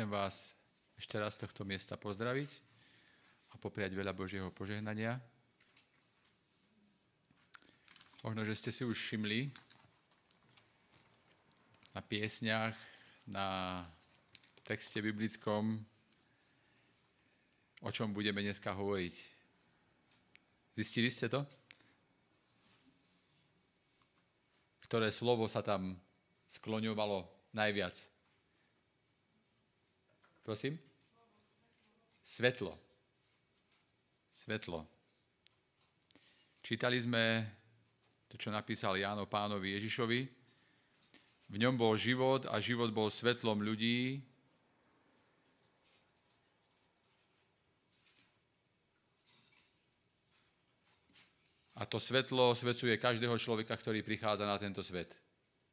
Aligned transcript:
Chcem 0.00 0.16
vás 0.16 0.56
ešte 0.96 1.20
raz 1.20 1.36
z 1.36 1.44
tohto 1.44 1.60
miesta 1.68 1.92
pozdraviť 1.92 2.48
a 3.52 3.60
popriať 3.60 3.92
veľa 3.92 4.16
Božieho 4.16 4.48
požehnania. 4.48 5.20
Možno, 8.24 8.48
že 8.48 8.56
ste 8.56 8.72
si 8.72 8.80
už 8.80 8.96
všimli 8.96 9.52
na 11.92 12.00
piesňach, 12.00 12.72
na 13.28 13.84
texte 14.64 15.04
biblickom, 15.04 15.84
o 17.84 17.90
čom 17.92 18.16
budeme 18.16 18.40
dneska 18.40 18.72
hovoriť. 18.72 19.16
Zistili 20.80 21.12
ste 21.12 21.28
to? 21.28 21.44
Ktoré 24.80 25.12
slovo 25.12 25.44
sa 25.44 25.60
tam 25.60 25.92
skloňovalo 26.48 27.52
najviac? 27.52 28.09
Prosím? 30.42 30.78
Svetlo. 32.24 32.78
Svetlo. 34.30 34.86
Čítali 36.60 37.00
sme 37.00 37.44
to, 38.30 38.38
čo 38.38 38.54
napísal 38.54 38.94
Jáno 38.96 39.26
pánovi 39.26 39.74
Ježišovi. 39.76 40.20
V 41.50 41.56
ňom 41.58 41.74
bol 41.74 41.98
život 41.98 42.46
a 42.46 42.62
život 42.62 42.94
bol 42.94 43.10
svetlom 43.10 43.58
ľudí. 43.58 44.22
A 51.80 51.88
to 51.88 51.96
svetlo 51.96 52.52
osvecuje 52.52 53.00
každého 53.00 53.34
človeka, 53.40 53.72
ktorý 53.72 54.04
prichádza 54.04 54.44
na 54.44 54.60
tento 54.60 54.84
svet. 54.84 55.16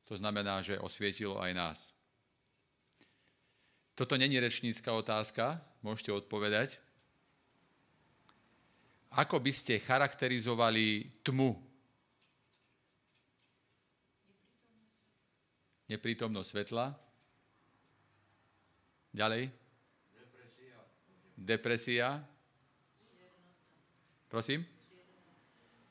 To 0.07 0.15
znamená, 0.15 0.63
že 0.63 0.79
osvietilo 0.79 1.35
aj 1.35 1.51
nás. 1.51 1.96
Toto 3.97 4.13
není 4.13 4.37
rečnícka 4.37 4.93
otázka, 4.93 5.57
môžete 5.81 6.13
odpovedať. 6.13 6.77
Ako 9.09 9.41
by 9.41 9.49
ste 9.49 9.81
charakterizovali 9.81 11.17
tmu? 11.25 11.57
Neprítomnosť 15.89 16.49
svetla. 16.53 16.93
Ďalej. 19.17 19.49
Depresia. 21.33 22.21
Prosím? 24.29 24.61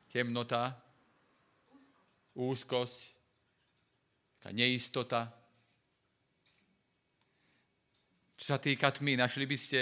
Temnota. 0.06 0.78
Úzkosť. 2.38 3.18
Neistota 4.54 5.45
čo 8.36 8.52
sa 8.52 8.60
týka 8.60 8.92
tmy, 8.92 9.16
našli 9.16 9.48
by 9.48 9.56
ste 9.56 9.80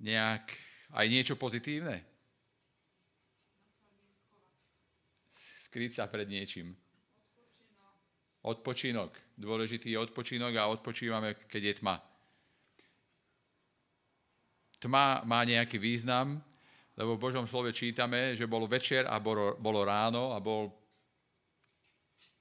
nejak 0.00 0.56
aj 0.96 1.06
niečo 1.12 1.36
pozitívne? 1.36 2.00
Skryť 5.68 6.00
sa 6.00 6.08
pred 6.08 6.24
niečím. 6.24 6.72
Odpočinok. 8.40 9.12
Dôležitý 9.36 9.92
je 9.92 10.00
odpočinok 10.00 10.56
a 10.56 10.72
odpočívame, 10.72 11.36
keď 11.44 11.62
je 11.62 11.74
tma. 11.84 11.96
Tma 14.80 15.24
má 15.28 15.40
nejaký 15.44 15.76
význam, 15.76 16.40
lebo 16.96 17.16
v 17.16 17.24
Božom 17.24 17.44
slove 17.44 17.72
čítame, 17.76 18.32
že 18.32 18.48
bol 18.48 18.64
večer 18.64 19.04
a 19.08 19.20
bolo, 19.20 19.60
bolo 19.60 19.84
ráno 19.84 20.32
a 20.32 20.40
bol 20.40 20.72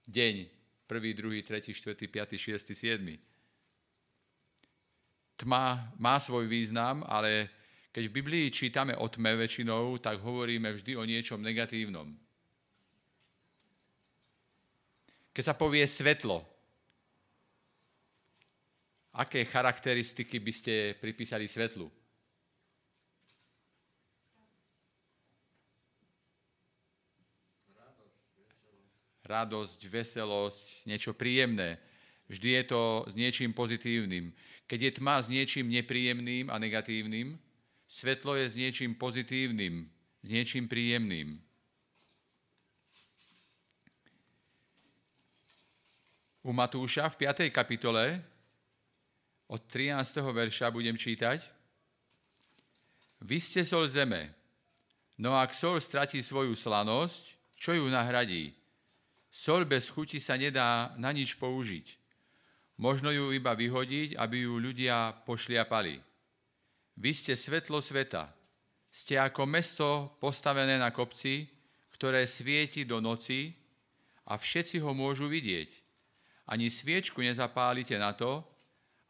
deň. 0.08 0.48
Prvý, 0.88 1.16
druhý, 1.16 1.44
tretí, 1.44 1.76
štvrtý, 1.76 2.08
piatý, 2.08 2.36
šiestý, 2.40 2.76
siedmy 2.76 3.33
tma 5.38 5.94
má 5.98 6.20
svoj 6.20 6.46
význam, 6.48 7.04
ale 7.08 7.50
keď 7.94 8.04
v 8.10 8.16
Biblii 8.22 8.48
čítame 8.50 8.98
o 8.98 9.06
tme 9.06 9.38
väčšinou, 9.38 10.02
tak 10.02 10.18
hovoríme 10.18 10.74
vždy 10.74 10.98
o 10.98 11.06
niečom 11.06 11.42
negatívnom. 11.42 12.10
Keď 15.34 15.44
sa 15.46 15.58
povie 15.58 15.86
svetlo, 15.86 16.46
aké 19.14 19.46
charakteristiky 19.46 20.42
by 20.42 20.54
ste 20.54 20.74
pripísali 20.98 21.46
svetlu? 21.46 21.90
Radosť, 29.24 29.80
veselosť, 29.88 30.90
niečo 30.90 31.16
príjemné. 31.16 31.80
Vždy 32.28 32.50
je 32.60 32.64
to 32.70 32.82
s 33.08 33.14
niečím 33.14 33.54
pozitívnym. 33.54 34.34
Keď 34.68 34.80
je 34.80 34.92
tma 34.98 35.20
s 35.20 35.28
niečím 35.28 35.68
nepríjemným 35.70 36.48
a 36.48 36.56
negatívnym, 36.56 37.36
svetlo 37.88 38.40
je 38.40 38.46
s 38.50 38.56
niečím 38.56 38.96
pozitívnym, 38.96 39.86
s 40.24 40.28
niečím 40.28 40.72
príjemným. 40.72 41.38
U 46.44 46.52
Matúša 46.52 47.08
v 47.08 47.24
5. 47.24 47.48
kapitole 47.56 48.20
od 49.48 49.62
13. 49.68 50.20
verša 50.20 50.72
budem 50.76 51.00
čítať. 51.00 51.40
Vy 53.24 53.40
ste 53.40 53.64
sol 53.64 53.88
zeme, 53.88 54.36
no 55.16 55.40
ak 55.40 55.56
sol 55.56 55.80
stratí 55.80 56.20
svoju 56.20 56.52
slanosť, 56.60 57.56
čo 57.56 57.72
ju 57.72 57.88
nahradí? 57.88 58.52
Sol 59.32 59.64
bez 59.64 59.88
chuti 59.88 60.20
sa 60.20 60.36
nedá 60.36 60.92
na 61.00 61.16
nič 61.16 61.40
použiť. 61.40 62.03
Možno 62.82 63.14
ju 63.14 63.30
iba 63.30 63.54
vyhodiť, 63.54 64.18
aby 64.18 64.50
ju 64.50 64.58
ľudia 64.58 65.14
pošliapali. 65.30 66.02
Vy 66.98 67.12
ste 67.14 67.34
svetlo 67.38 67.82
sveta. 67.82 68.30
Ste 68.94 69.18
ako 69.18 69.50
mesto 69.50 69.90
postavené 70.22 70.78
na 70.78 70.94
kopci, 70.94 71.50
ktoré 71.94 72.26
svieti 72.30 72.86
do 72.86 73.02
noci 73.02 73.54
a 74.30 74.38
všetci 74.38 74.82
ho 74.82 74.94
môžu 74.94 75.30
vidieť. 75.30 75.70
Ani 76.50 76.70
sviečku 76.70 77.22
nezapálite 77.22 77.98
na 77.98 78.14
to, 78.14 78.46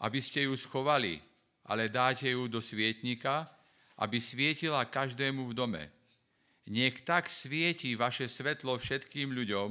aby 0.03 0.19
ste 0.19 0.47
ju 0.47 0.56
schovali, 0.56 1.19
ale 1.68 1.91
dáte 1.91 2.28
ju 2.31 2.47
do 2.47 2.59
svietnika, 2.59 3.47
aby 4.00 4.19
svietila 4.19 4.88
každému 4.88 5.52
v 5.52 5.53
dome. 5.56 5.84
Niek 6.68 7.03
tak 7.03 7.28
svieti 7.28 7.96
vaše 7.96 8.31
svetlo 8.31 8.79
všetkým 8.79 9.35
ľuďom, 9.35 9.69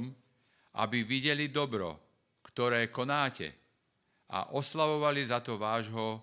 aby 0.77 1.05
videli 1.05 1.49
dobro, 1.49 1.97
ktoré 2.45 2.93
konáte 2.93 3.62
a 4.33 4.49
oslavovali 4.49 5.21
za 5.29 5.45
to 5.45 5.61
vášho 5.61 6.17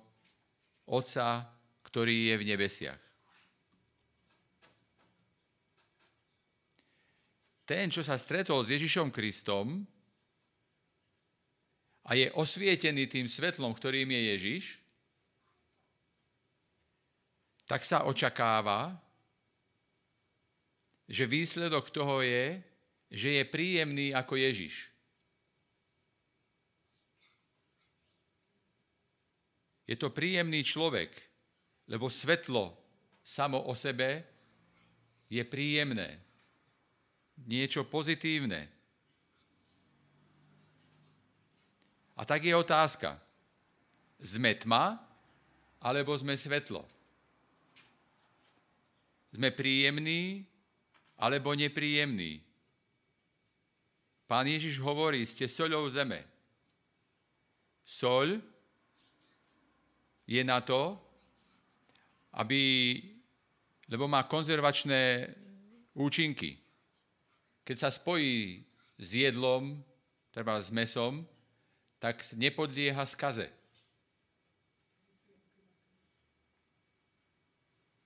Otca, 0.90 1.46
ktorý 1.86 2.34
je 2.34 2.34
v 2.34 2.46
nebesiach. 2.50 3.02
Ten, 7.62 7.86
čo 7.86 8.02
sa 8.02 8.18
stretol 8.18 8.66
s 8.66 8.74
Ježišom 8.74 9.14
Kristom 9.14 9.86
a 12.02 12.18
je 12.18 12.26
osvietený 12.34 13.06
tým 13.06 13.30
svetlom, 13.30 13.70
ktorým 13.70 14.10
je 14.10 14.20
Ježiš, 14.34 14.64
tak 17.70 17.86
sa 17.86 18.02
očakáva, 18.10 18.98
že 21.06 21.30
výsledok 21.30 21.94
toho 21.94 22.26
je, 22.26 22.58
že 23.14 23.38
je 23.38 23.44
príjemný 23.46 24.10
ako 24.10 24.34
Ježiš. 24.34 24.89
Je 29.90 29.98
to 29.98 30.14
príjemný 30.14 30.62
človek, 30.62 31.10
lebo 31.90 32.06
svetlo 32.06 32.70
samo 33.26 33.66
o 33.66 33.74
sebe 33.74 34.22
je 35.26 35.42
príjemné. 35.42 36.22
Niečo 37.50 37.82
pozitívne. 37.90 38.70
A 42.14 42.22
tak 42.22 42.46
je 42.46 42.54
otázka. 42.54 43.18
Sme 44.22 44.54
tma, 44.54 44.94
alebo 45.82 46.14
sme 46.14 46.38
svetlo? 46.38 46.86
Sme 49.34 49.50
príjemní, 49.50 50.46
alebo 51.18 51.50
nepríjemní? 51.56 52.38
Pán 54.30 54.46
Ježiš 54.46 54.78
hovorí, 54.78 55.26
ste 55.26 55.50
soľou 55.50 55.90
zeme. 55.90 56.22
Soľ 57.82 58.38
je 60.30 60.42
na 60.46 60.62
to, 60.62 60.94
aby, 62.38 62.62
lebo 63.90 64.06
má 64.06 64.22
konzervačné 64.30 65.26
účinky. 65.98 66.54
Keď 67.66 67.76
sa 67.76 67.90
spojí 67.90 68.62
s 68.94 69.10
jedlom, 69.10 69.82
treba 70.30 70.62
s 70.62 70.70
mesom, 70.70 71.26
tak 71.98 72.22
nepodlieha 72.38 73.02
skaze. 73.10 73.50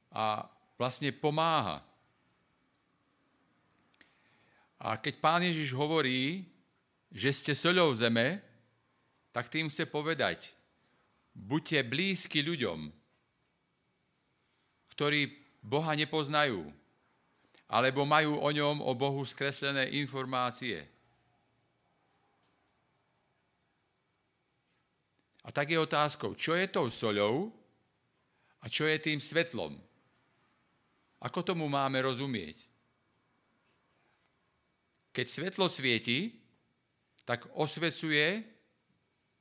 A 0.08 0.48
vlastne 0.80 1.12
pomáha. 1.12 1.84
A 4.80 4.96
keď 4.96 5.14
pán 5.20 5.44
Ježiš 5.44 5.76
hovorí, 5.76 6.48
že 7.12 7.30
ste 7.36 7.52
soľou 7.52 7.92
zeme, 7.92 8.40
tak 9.30 9.52
tým 9.52 9.68
chce 9.68 9.84
povedať, 9.86 10.54
buďte 11.34 11.82
blízki 11.84 12.40
ľuďom, 12.40 12.88
ktorí 14.94 15.20
Boha 15.58 15.92
nepoznajú, 15.98 16.70
alebo 17.66 18.06
majú 18.06 18.38
o 18.38 18.48
ňom, 18.54 18.78
o 18.80 18.92
Bohu 18.94 19.26
skreslené 19.26 19.90
informácie. 19.98 20.86
A 25.44 25.52
tak 25.52 25.68
je 25.68 25.76
otázkou, 25.76 26.38
čo 26.38 26.56
je 26.56 26.70
tou 26.72 26.88
soľou 26.88 27.52
a 28.62 28.70
čo 28.70 28.88
je 28.88 28.96
tým 28.96 29.20
svetlom. 29.20 29.76
Ako 31.20 31.44
tomu 31.44 31.68
máme 31.68 32.00
rozumieť? 32.00 32.56
Keď 35.12 35.26
svetlo 35.28 35.68
svieti, 35.68 36.32
tak 37.24 37.48
osvecuje 37.56 38.44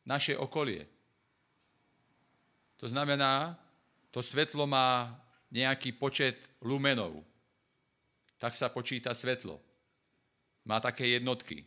naše 0.07 0.36
okolie. 0.36 0.93
To 2.83 2.91
znamená, 2.91 3.56
to 4.12 4.19
svetlo 4.19 4.68
má 4.68 5.07
nejaký 5.56 5.95
počet 5.95 6.35
lumenov. 6.59 7.24
Tak 8.35 8.59
sa 8.59 8.68
počíta 8.68 9.15
svetlo. 9.15 9.56
Má 10.68 10.83
také 10.83 11.07
jednotky. 11.15 11.63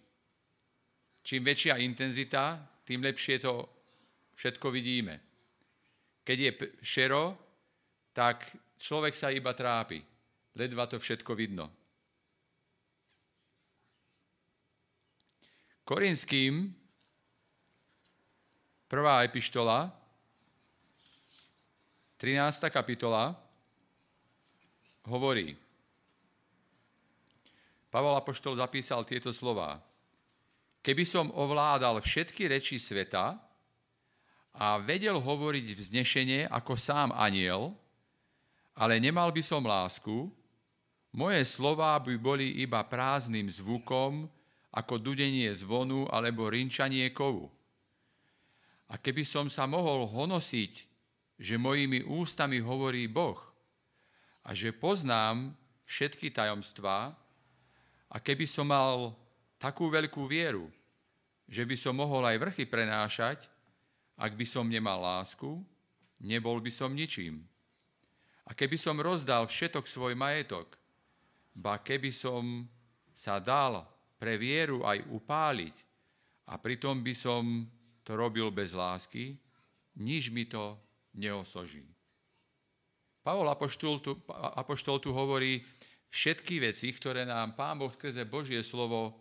Čím 1.24 1.40
väčšia 1.40 1.80
intenzita, 1.80 2.60
tým 2.84 3.00
lepšie 3.00 3.40
to 3.40 3.64
všetko 4.36 4.68
vidíme. 4.68 5.16
Keď 6.20 6.36
je 6.36 6.50
šero, 6.84 7.32
tak 8.12 8.52
človek 8.76 9.16
sa 9.16 9.32
iba 9.32 9.56
trápi. 9.56 10.04
Ledva 10.52 10.84
to 10.84 11.00
všetko 11.00 11.32
vidno. 11.32 11.72
Korinským, 15.80 16.76
prvá 18.84 19.24
epištola, 19.24 20.04
13. 22.16 22.72
kapitola, 22.72 23.36
hovorí, 25.04 25.52
Pavol 27.92 28.16
Apoštol 28.16 28.56
zapísal 28.56 29.04
tieto 29.04 29.36
slova. 29.36 29.76
Keby 30.80 31.04
som 31.04 31.28
ovládal 31.36 32.00
všetky 32.00 32.48
reči 32.48 32.80
sveta, 32.80 33.36
a 34.56 34.80
vedel 34.80 35.20
hovoriť 35.20 35.66
vznešenie 35.76 36.48
ako 36.48 36.80
sám 36.80 37.12
aniel, 37.12 37.76
ale 38.72 38.96
nemal 38.96 39.28
by 39.28 39.44
som 39.44 39.60
lásku, 39.60 40.32
moje 41.12 41.44
slová 41.44 42.00
by 42.00 42.16
boli 42.16 42.64
iba 42.64 42.80
prázdnym 42.80 43.52
zvukom, 43.52 44.24
ako 44.72 44.94
dudenie 44.96 45.52
zvonu 45.52 46.08
alebo 46.08 46.48
rinčanie 46.48 47.12
kovu. 47.12 47.52
A 48.88 48.96
keby 48.96 49.24
som 49.28 49.52
sa 49.52 49.68
mohol 49.68 50.08
honosiť, 50.08 50.95
že 51.36 51.60
mojimi 51.60 52.04
ústami 52.04 52.60
hovorí 52.60 53.08
Boh 53.08 53.38
a 54.42 54.56
že 54.56 54.72
poznám 54.72 55.52
všetky 55.84 56.32
tajomstvá, 56.32 57.14
a 58.06 58.16
keby 58.22 58.46
som 58.46 58.70
mal 58.70 59.12
takú 59.58 59.90
veľkú 59.90 60.30
vieru, 60.30 60.70
že 61.46 61.66
by 61.66 61.76
som 61.78 61.94
mohol 61.98 62.22
aj 62.26 62.38
vrchy 62.38 62.64
prenášať, 62.66 63.46
ak 64.16 64.32
by 64.34 64.46
som 64.46 64.66
nemal 64.66 65.02
lásku, 65.02 65.60
nebol 66.22 66.58
by 66.62 66.70
som 66.70 66.94
ničím. 66.94 67.42
A 68.46 68.54
keby 68.54 68.78
som 68.78 68.96
rozdal 69.02 69.50
všetok 69.50 69.84
svoj 69.90 70.14
majetok, 70.14 70.78
ba 71.52 71.82
keby 71.82 72.14
som 72.14 72.64
sa 73.10 73.42
dal 73.42 73.82
pre 74.16 74.38
vieru 74.38 74.86
aj 74.86 75.02
upáliť 75.10 75.76
a 76.46 76.54
pritom 76.56 77.02
by 77.02 77.14
som 77.16 77.66
to 78.06 78.14
robil 78.14 78.54
bez 78.54 78.70
lásky, 78.70 79.34
nič 79.98 80.30
mi 80.30 80.46
to 80.46 80.78
neosoží. 81.16 81.82
Pavol 83.24 83.50
Apoštol 83.50 83.98
tu, 83.98 84.14
Apoštol 84.30 85.02
tu 85.02 85.10
hovorí 85.10 85.64
všetky 86.12 86.62
veci, 86.62 86.94
ktoré 86.94 87.26
nám 87.26 87.58
Pán 87.58 87.80
Boh 87.80 87.90
skrze 87.90 88.22
Božie 88.22 88.62
slovo 88.62 89.18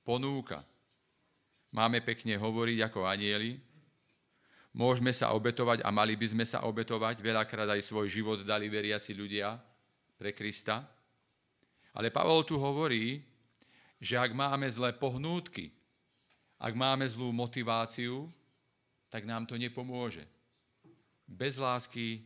ponúka. 0.00 0.64
Máme 1.74 2.00
pekne 2.00 2.40
hovoriť 2.40 2.78
ako 2.88 3.04
anieli, 3.04 3.60
Môžeme 4.72 5.12
sa 5.12 5.36
obetovať 5.36 5.84
a 5.84 5.92
mali 5.92 6.16
by 6.16 6.26
sme 6.32 6.44
sa 6.48 6.64
obetovať. 6.64 7.20
Veľakrát 7.20 7.68
aj 7.68 7.84
svoj 7.84 8.08
život 8.08 8.40
dali 8.40 8.72
veriaci 8.72 9.12
ľudia 9.12 9.60
pre 10.16 10.32
Krista. 10.32 10.80
Ale 11.92 12.08
Pavol 12.08 12.40
tu 12.48 12.56
hovorí, 12.56 13.20
že 14.00 14.16
ak 14.16 14.32
máme 14.32 14.64
zlé 14.72 14.96
pohnútky, 14.96 15.68
ak 16.56 16.72
máme 16.72 17.04
zlú 17.04 17.36
motiváciu, 17.36 18.32
tak 19.12 19.28
nám 19.28 19.44
to 19.44 19.60
nepomôže. 19.60 20.24
Bez 21.32 21.56
lásky 21.56 22.20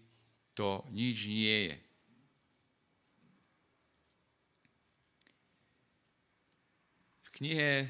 to 0.51 0.83
nič 0.91 1.31
nie 1.31 1.59
je. 1.71 1.77
V 7.23 7.29
knihe 7.39 7.87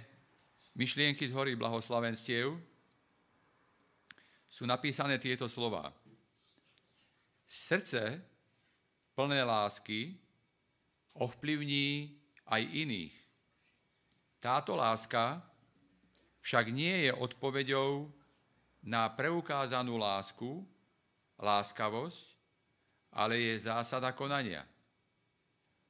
Myšlienky 0.76 1.24
z 1.24 1.32
hory 1.32 1.56
blahoslavenstiev 1.56 2.52
sú 4.44 4.68
napísané 4.68 5.16
tieto 5.16 5.48
slova. 5.48 5.88
Srdce 7.48 8.20
plné 9.16 9.40
lásky 9.40 10.20
ovplyvní 11.16 12.12
aj 12.44 12.60
iných. 12.60 13.16
Táto 14.36 14.76
láska 14.76 15.40
však 16.44 16.68
nie 16.68 17.08
je 17.08 17.12
odpoveďou 17.16 18.12
na 18.84 19.08
preukázanú 19.08 19.96
lásku, 19.96 20.60
láskavosť, 21.40 22.24
ale 23.16 23.40
je 23.40 23.64
zásada 23.64 24.12
konania. 24.12 24.64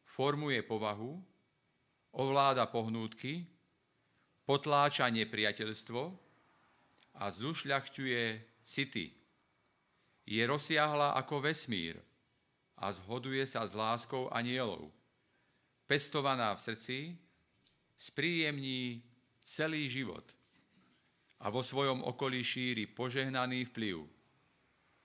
Formuje 0.07 0.63
povahu, 0.63 1.19
ovláda 2.15 2.71
pohnútky, 2.71 3.45
potláča 4.47 5.11
nepriateľstvo 5.11 6.03
a 7.19 7.25
zušľachťuje 7.29 8.23
city. 8.63 9.07
Je 10.27 10.43
rozsiahla 10.43 11.19
ako 11.19 11.45
vesmír 11.45 11.99
a 12.79 12.91
zhoduje 12.95 13.43
sa 13.47 13.67
s 13.67 13.75
láskou 13.75 14.31
anielov. 14.31 14.91
Pestovaná 15.87 16.55
v 16.55 16.61
srdci, 16.63 16.99
spríjemní 17.95 19.03
celý 19.43 19.87
život 19.87 20.27
a 21.41 21.47
vo 21.51 21.63
svojom 21.63 22.03
okolí 22.03 22.43
šíri 22.43 22.91
požehnaný 22.91 23.71
vplyv. 23.71 24.16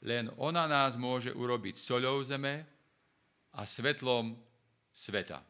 Len 0.02 0.34
ona 0.42 0.66
nás 0.66 0.98
môže 0.98 1.30
urobiť 1.30 1.78
soľou 1.78 2.26
zeme 2.26 2.66
a 3.54 3.62
svetlom 3.66 4.34
sveta. 4.90 5.42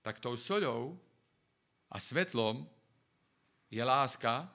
Tak 0.00 0.20
tou 0.20 0.36
soľou 0.40 0.96
a 1.92 1.96
svetlom 2.00 2.64
je 3.68 3.82
láska, 3.84 4.48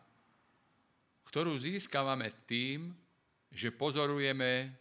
ktorú 1.30 1.54
získavame 1.62 2.34
tým, 2.50 2.90
že 3.54 3.74
pozorujeme 3.74 4.74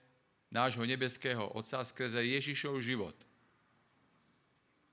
nášho 0.48 0.84
nebeského 0.84 1.44
Otca 1.52 1.84
skrze 1.84 2.25
Ježišov 2.25 2.80
život. 2.80 3.16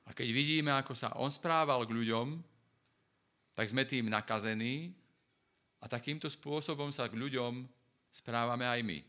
A 0.05 0.11
keď 0.11 0.27
vidíme, 0.35 0.71
ako 0.75 0.93
sa 0.93 1.15
On 1.15 1.31
správal 1.31 1.87
k 1.87 1.95
ľuďom, 1.95 2.43
tak 3.55 3.71
sme 3.71 3.87
tým 3.87 4.11
nakazení 4.11 4.91
a 5.79 5.87
takýmto 5.87 6.27
spôsobom 6.27 6.91
sa 6.91 7.07
k 7.07 7.15
ľuďom 7.15 7.63
správame 8.15 8.63
aj 8.63 8.79
my. 8.79 8.99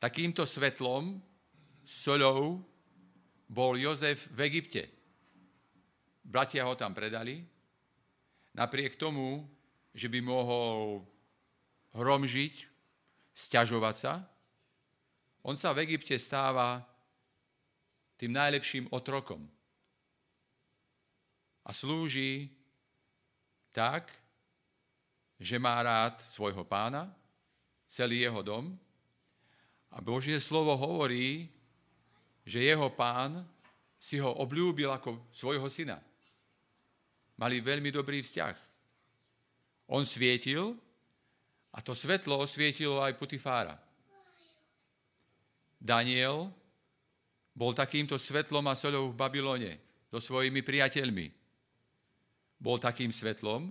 Takýmto 0.00 0.48
svetlom, 0.48 1.20
soľou, 1.84 2.64
bol 3.48 3.76
Jozef 3.76 4.28
v 4.32 4.48
Egypte. 4.48 4.88
Bratia 6.24 6.64
ho 6.64 6.76
tam 6.76 6.96
predali, 6.96 7.44
napriek 8.56 8.96
tomu, 8.96 9.44
že 9.92 10.08
by 10.08 10.20
mohol 10.20 11.04
hromžiť, 11.96 12.54
stiažovať 13.32 13.96
sa, 13.96 14.12
on 15.44 15.56
sa 15.56 15.72
v 15.72 15.88
Egypte 15.88 16.12
stáva 16.20 16.84
tým 18.20 18.36
najlepším 18.36 18.92
otrokom. 18.92 19.48
A 21.64 21.70
slúži 21.72 22.52
tak, 23.72 24.12
že 25.38 25.56
má 25.56 25.78
rád 25.78 26.18
svojho 26.20 26.66
pána, 26.66 27.06
celý 27.86 28.26
jeho 28.26 28.42
dom. 28.42 28.74
A 29.94 30.02
Božie 30.02 30.36
slovo 30.42 30.74
hovorí, 30.76 31.48
že 32.44 32.60
jeho 32.60 32.90
pán 32.90 33.46
si 33.96 34.18
ho 34.18 34.30
obľúbil 34.34 34.90
ako 34.92 35.30
svojho 35.32 35.66
syna. 35.70 35.98
Mali 37.38 37.62
veľmi 37.62 37.88
dobrý 37.94 38.20
vzťah. 38.22 38.56
On 39.94 40.02
svietil 40.02 40.74
a 41.72 41.78
to 41.80 41.94
svetlo 41.94 42.42
osvietilo 42.42 42.98
aj 43.00 43.16
Putifára. 43.16 43.78
Daniel 45.78 46.50
bol 47.54 47.70
takýmto 47.74 48.18
svetlom 48.18 48.66
a 48.66 48.74
soľou 48.74 49.14
v 49.14 49.18
Babylone 49.18 49.72
so 50.10 50.18
svojimi 50.18 50.62
priateľmi. 50.66 51.26
Bol 52.58 52.82
takým 52.82 53.14
svetlom, 53.14 53.70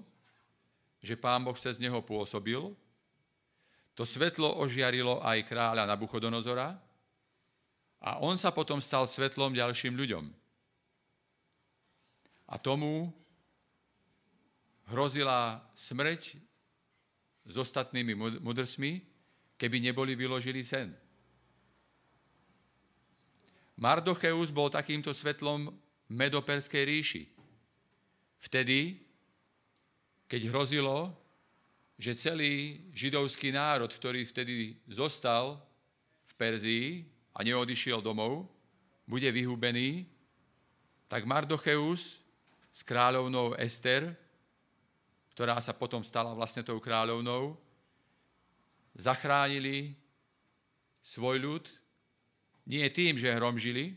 že 1.01 1.15
pán 1.15 1.43
Boh 1.45 1.55
cez 1.57 1.77
neho 1.77 2.01
pôsobil. 2.01 2.59
To 3.97 4.03
svetlo 4.05 4.61
ožiarilo 4.61 5.21
aj 5.25 5.45
kráľa 5.49 5.89
Nabuchodonozora 5.89 6.77
a 7.97 8.21
on 8.21 8.37
sa 8.37 8.53
potom 8.53 8.77
stal 8.77 9.09
svetlom 9.09 9.57
ďalším 9.57 9.97
ľuďom. 9.97 10.25
A 12.47 12.55
tomu 12.61 13.09
hrozila 14.87 15.59
smrť 15.75 16.39
s 17.47 17.55
ostatnými 17.55 18.15
mudrsmi, 18.39 19.03
keby 19.57 19.81
neboli 19.81 20.13
vyložili 20.15 20.63
sen. 20.63 20.93
Mardocheus 23.77 24.49
bol 24.49 24.73
takýmto 24.73 25.13
svetlom 25.13 25.69
Medoperskej 26.09 26.83
ríši. 26.87 27.23
Vtedy, 28.41 29.06
keď 30.27 30.51
hrozilo, 30.51 31.15
že 31.97 32.13
celý 32.13 32.85
židovský 32.93 33.49
národ, 33.49 33.89
ktorý 33.89 34.27
vtedy 34.27 34.77
zostal 34.85 35.57
v 36.29 36.33
Perzii 36.37 36.87
a 37.33 37.41
neodišiel 37.41 38.03
domov, 38.03 38.45
bude 39.07 39.31
vyhubený, 39.31 40.05
tak 41.07 41.23
Mardocheus 41.23 42.19
s 42.75 42.81
kráľovnou 42.83 43.55
Ester, 43.57 44.13
ktorá 45.33 45.57
sa 45.63 45.73
potom 45.73 46.03
stala 46.03 46.35
vlastne 46.35 46.61
tou 46.61 46.77
kráľovnou, 46.77 47.55
zachránili 48.93 49.95
svoj 51.01 51.39
ľud 51.39 51.65
nie 52.67 52.83
tým, 52.91 53.15
že 53.15 53.31
hromžili, 53.31 53.95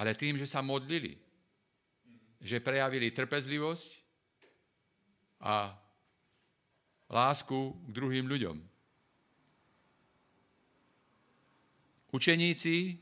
ale 0.00 0.16
tým, 0.16 0.40
že 0.40 0.48
sa 0.48 0.64
modlili. 0.64 1.20
Že 2.40 2.64
prejavili 2.64 3.12
trpezlivosť 3.12 4.03
a 5.44 5.76
lásku 7.12 7.76
k 7.84 7.88
druhým 7.92 8.24
ľuďom. 8.24 8.56
Učeníci 12.14 12.96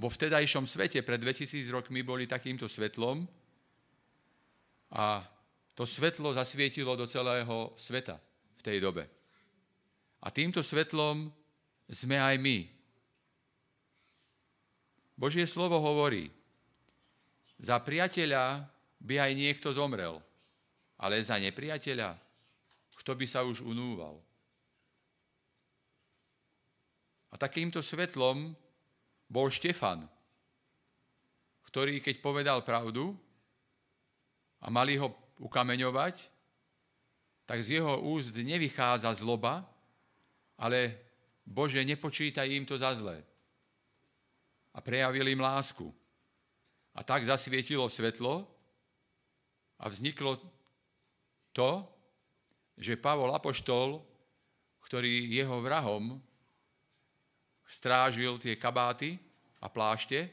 vo 0.00 0.08
vtedajšom 0.10 0.66
svete 0.66 1.00
pred 1.06 1.20
2000 1.22 1.62
rokmi 1.70 2.02
boli 2.02 2.26
takýmto 2.26 2.66
svetlom 2.66 3.22
a 4.90 5.22
to 5.76 5.84
svetlo 5.84 6.32
zasvietilo 6.32 6.96
do 6.96 7.06
celého 7.06 7.76
sveta 7.76 8.16
v 8.56 8.62
tej 8.64 8.80
dobe. 8.80 9.04
A 10.24 10.32
týmto 10.32 10.64
svetlom 10.64 11.30
sme 11.86 12.16
aj 12.18 12.34
my, 12.40 12.58
Božie 15.16 15.48
slovo 15.48 15.80
hovorí, 15.80 16.28
za 17.56 17.80
priateľa 17.80 18.68
by 19.00 19.14
aj 19.16 19.32
niekto 19.32 19.72
zomrel, 19.72 20.20
ale 20.96 21.20
za 21.20 21.36
nepriateľa, 21.36 22.16
kto 22.96 23.12
by 23.12 23.26
sa 23.28 23.44
už 23.44 23.60
unúval. 23.60 24.20
A 27.30 27.34
takýmto 27.36 27.84
svetlom 27.84 28.56
bol 29.28 29.52
Štefan, 29.52 30.08
ktorý 31.68 32.00
keď 32.00 32.24
povedal 32.24 32.64
pravdu 32.64 33.12
a 34.64 34.72
mali 34.72 34.96
ho 34.96 35.12
ukameňovať, 35.36 36.32
tak 37.44 37.60
z 37.60 37.78
jeho 37.78 38.00
úst 38.00 38.32
nevychádza 38.32 39.12
zloba, 39.12 39.62
ale 40.56 40.96
Bože, 41.46 41.78
nepočítaj 41.84 42.48
im 42.50 42.64
to 42.64 42.74
za 42.80 42.96
zlé 42.96 43.22
a 44.76 44.78
prejavil 44.84 45.24
im 45.28 45.40
lásku. 45.40 45.88
A 46.96 47.04
tak 47.04 47.24
zasvietilo 47.24 47.88
svetlo 47.88 48.48
a 49.80 49.88
vzniklo 49.88 50.40
to, 51.56 51.80
že 52.76 53.00
Pavol 53.00 53.32
Apoštol, 53.32 54.04
ktorý 54.84 55.32
jeho 55.32 55.64
vrahom 55.64 56.20
strážil 57.64 58.36
tie 58.36 58.60
kabáty 58.60 59.16
a 59.64 59.72
plášte, 59.72 60.28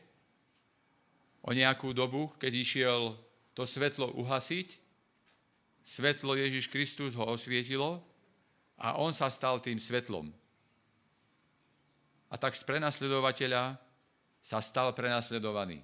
o 1.44 1.52
nejakú 1.56 1.96
dobu, 1.96 2.32
keď 2.40 2.52
išiel 2.56 3.02
to 3.56 3.64
svetlo 3.64 4.12
uhasiť, 4.20 4.68
svetlo 5.84 6.36
Ježiš 6.36 6.68
Kristus 6.72 7.16
ho 7.16 7.24
osvietilo 7.28 8.04
a 8.80 9.00
on 9.00 9.12
sa 9.12 9.28
stal 9.32 9.60
tým 9.60 9.80
svetlom. 9.80 10.32
A 12.32 12.36
tak 12.40 12.56
z 12.56 12.64
prenasledovateľa 12.64 13.76
sa 14.44 14.60
stal 14.60 14.92
prenasledovaný. 14.96 15.84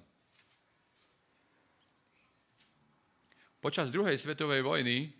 Počas 3.60 3.92
druhej 3.92 4.16
svetovej 4.16 4.64
vojny 4.64 5.19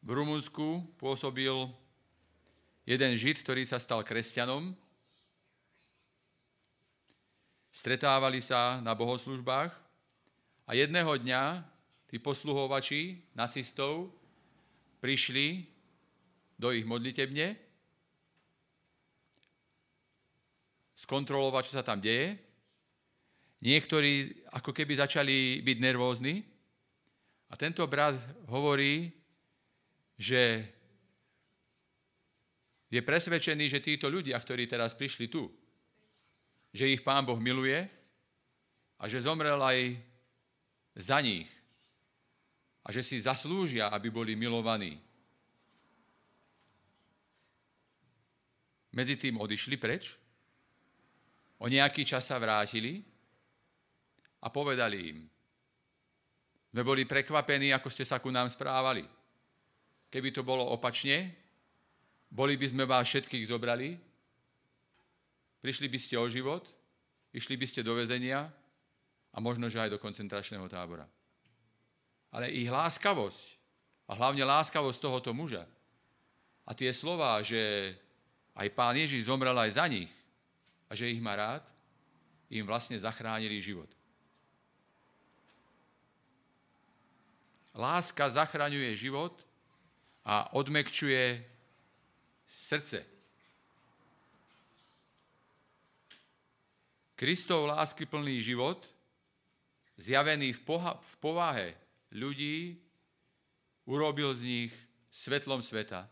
v 0.00 0.08
Rumunsku 0.16 0.96
pôsobil 0.96 1.52
jeden 2.88 3.12
žid, 3.20 3.44
ktorý 3.44 3.68
sa 3.68 3.76
stal 3.76 4.00
kresťanom. 4.00 4.72
Stretávali 7.70 8.40
sa 8.40 8.80
na 8.80 8.96
bohoslužbách 8.96 9.72
a 10.66 10.70
jedného 10.72 11.12
dňa 11.20 11.62
tí 12.10 12.18
posluhovači 12.18 13.22
nacistov 13.36 14.10
prišli 14.98 15.64
do 16.60 16.74
ich 16.74 16.84
modlitebne 16.84 17.56
skontrolovať, 21.00 21.62
čo 21.64 21.76
sa 21.80 21.84
tam 21.86 22.02
deje. 22.02 22.36
Niektorí 23.64 24.44
ako 24.52 24.72
keby 24.72 25.00
začali 25.00 25.64
byť 25.64 25.78
nervózni. 25.80 26.44
A 27.50 27.56
tento 27.56 27.84
brat 27.88 28.16
hovorí, 28.52 29.19
že 30.20 30.68
je 32.92 33.00
presvedčený, 33.00 33.72
že 33.72 33.80
títo 33.80 34.12
ľudia, 34.12 34.36
ktorí 34.36 34.68
teraz 34.68 34.92
prišli 34.92 35.32
tu, 35.32 35.48
že 36.76 36.92
ich 36.92 37.00
Pán 37.00 37.24
Boh 37.24 37.40
miluje 37.40 37.80
a 39.00 39.08
že 39.08 39.24
zomrel 39.24 39.56
aj 39.56 39.96
za 41.00 41.24
nich 41.24 41.48
a 42.84 42.92
že 42.92 43.00
si 43.00 43.16
zaslúžia, 43.16 43.88
aby 43.88 44.12
boli 44.12 44.36
milovaní. 44.36 45.00
Medzi 48.92 49.16
tým 49.16 49.40
odišli 49.40 49.80
preč 49.80 50.20
O 51.60 51.68
nejaký 51.68 52.08
čas 52.08 52.24
sa 52.24 52.40
vrátili 52.40 53.04
a 54.40 54.48
povedali 54.48 55.12
im, 55.12 55.18
sme 56.72 56.80
boli 56.80 57.04
prekvapení, 57.04 57.68
ako 57.76 57.92
ste 57.92 58.08
sa 58.08 58.16
ku 58.16 58.32
nám 58.32 58.48
správali. 58.48 59.04
Keby 60.10 60.34
to 60.34 60.42
bolo 60.42 60.66
opačne, 60.74 61.30
boli 62.30 62.58
by 62.58 62.66
sme 62.66 62.84
vás 62.86 63.06
všetkých 63.06 63.46
zobrali, 63.46 63.94
prišli 65.62 65.86
by 65.86 65.98
ste 65.98 66.14
o 66.18 66.26
život, 66.26 66.66
išli 67.30 67.54
by 67.54 67.66
ste 67.66 67.86
do 67.86 67.94
väzenia 67.94 68.50
a 69.30 69.38
možno, 69.38 69.70
že 69.70 69.78
aj 69.78 69.94
do 69.94 70.02
koncentračného 70.02 70.66
tábora. 70.66 71.06
Ale 72.34 72.50
ich 72.50 72.70
láskavosť 72.70 73.58
a 74.10 74.18
hlavne 74.18 74.42
láskavosť 74.46 74.98
tohoto 74.98 75.30
muža 75.30 75.66
a 76.66 76.70
tie 76.74 76.90
slova, 76.94 77.38
že 77.42 77.94
aj 78.54 78.68
pán 78.74 78.94
Ježiš 78.98 79.30
zomrel 79.30 79.54
aj 79.54 79.78
za 79.78 79.86
nich, 79.86 80.10
a 80.90 80.98
že 80.98 81.06
ich 81.06 81.22
má 81.22 81.38
rád, 81.38 81.62
im 82.50 82.66
vlastne 82.66 82.98
zachránili 82.98 83.62
život. 83.62 83.86
Láska 87.70 88.26
zachraňuje 88.26 88.90
život 88.98 89.38
a 90.30 90.54
odmekčuje 90.54 91.42
srdce. 92.46 93.02
Kristov 97.18 97.66
lásky 97.66 98.06
plný 98.06 98.38
život, 98.38 98.78
zjavený 99.98 100.54
v, 100.54 100.60
poha- 100.62 100.96
v 101.02 101.14
povahe 101.18 101.68
ľudí, 102.14 102.78
urobil 103.90 104.30
z 104.38 104.42
nich 104.46 104.72
svetlom 105.10 105.66
sveta. 105.66 106.06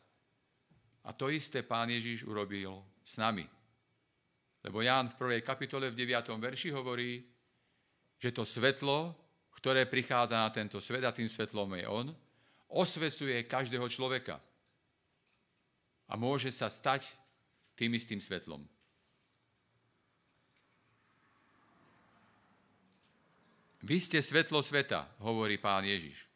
A 1.07 1.15
to 1.15 1.31
isté 1.31 1.63
pán 1.63 1.87
Ježiš 1.89 2.27
urobil 2.27 2.83
s 3.07 3.17
nami. 3.23 3.47
Lebo 4.67 4.83
Ján 4.83 5.15
v 5.15 5.17
prvej 5.17 5.41
kapitole 5.47 5.95
v 5.95 5.97
9. 5.97 6.35
verši 6.43 6.75
hovorí, 6.75 7.23
že 8.19 8.35
to 8.35 8.43
svetlo, 8.43 9.15
ktoré 9.55 9.87
prichádza 9.87 10.43
na 10.43 10.51
tento 10.51 10.83
svet, 10.83 11.07
a 11.07 11.15
tým 11.15 11.31
svetlom 11.31 11.79
je 11.79 11.87
on, 11.87 12.11
osvecuje 12.69 13.49
každého 13.49 13.89
človeka. 13.89 14.37
A 16.09 16.17
môže 16.17 16.53
sa 16.53 16.69
stať 16.69 17.09
tým 17.77 17.93
istým 17.97 18.21
svetlom. 18.21 18.65
Vy 23.89 23.97
ste 24.05 24.21
svetlo 24.21 24.61
sveta, 24.61 25.07
hovorí 25.25 25.57
pán 25.57 25.87
Ježiš. 25.87 26.27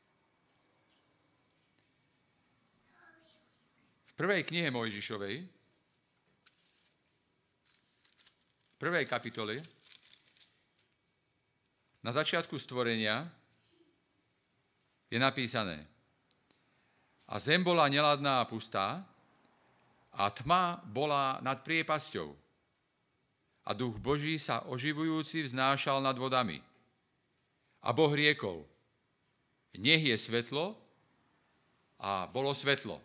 V 4.09 4.12
prvej 4.17 4.47
knihe 4.47 4.69
Mojžišovej, 4.71 5.37
prvej 8.83 9.05
kapitole, 9.07 9.62
na 12.03 12.11
začiatku 12.11 12.59
stvorenia 12.59 13.27
je 15.07 15.19
napísané 15.23 15.91
A 17.33 17.41
zem 17.41 17.65
bola 17.65 17.89
neladná 17.89 18.45
a 18.45 18.49
pustá 18.49 19.01
a 20.12 20.29
tma 20.29 20.85
bola 20.85 21.41
nad 21.41 21.65
priepasťou. 21.65 22.29
A 23.65 23.73
duch 23.73 23.97
Boží 23.97 24.37
sa 24.37 24.69
oživujúci 24.69 25.49
vznášal 25.49 26.05
nad 26.05 26.12
vodami. 26.21 26.61
A 27.81 27.89
Boh 27.97 28.12
riekol, 28.12 28.69
nech 29.73 30.05
je 30.05 30.12
svetlo 30.12 30.77
a 31.97 32.29
bolo 32.29 32.53
svetlo. 32.53 33.01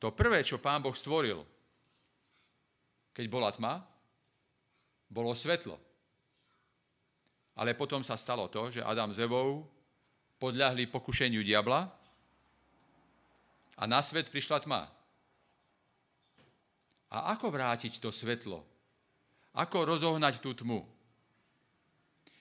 To 0.00 0.08
prvé, 0.08 0.40
čo 0.40 0.56
pán 0.56 0.80
Boh 0.80 0.96
stvoril, 0.96 1.44
keď 3.12 3.26
bola 3.28 3.52
tma, 3.52 3.84
bolo 5.12 5.36
svetlo. 5.36 5.76
Ale 7.54 7.78
potom 7.78 8.02
sa 8.02 8.18
stalo 8.18 8.50
to, 8.50 8.70
že 8.70 8.82
Adam 8.82 9.14
s 9.14 9.18
Evou 9.22 9.62
podľahli 10.42 10.90
pokušeniu 10.90 11.46
diabla 11.46 11.86
a 13.78 13.82
na 13.86 14.02
svet 14.02 14.30
prišla 14.30 14.58
tma. 14.66 14.82
A 17.14 17.30
ako 17.38 17.54
vrátiť 17.54 18.02
to 18.02 18.10
svetlo? 18.10 18.66
Ako 19.54 19.86
rozohnať 19.86 20.42
tú 20.42 20.50
tmu? 20.50 20.82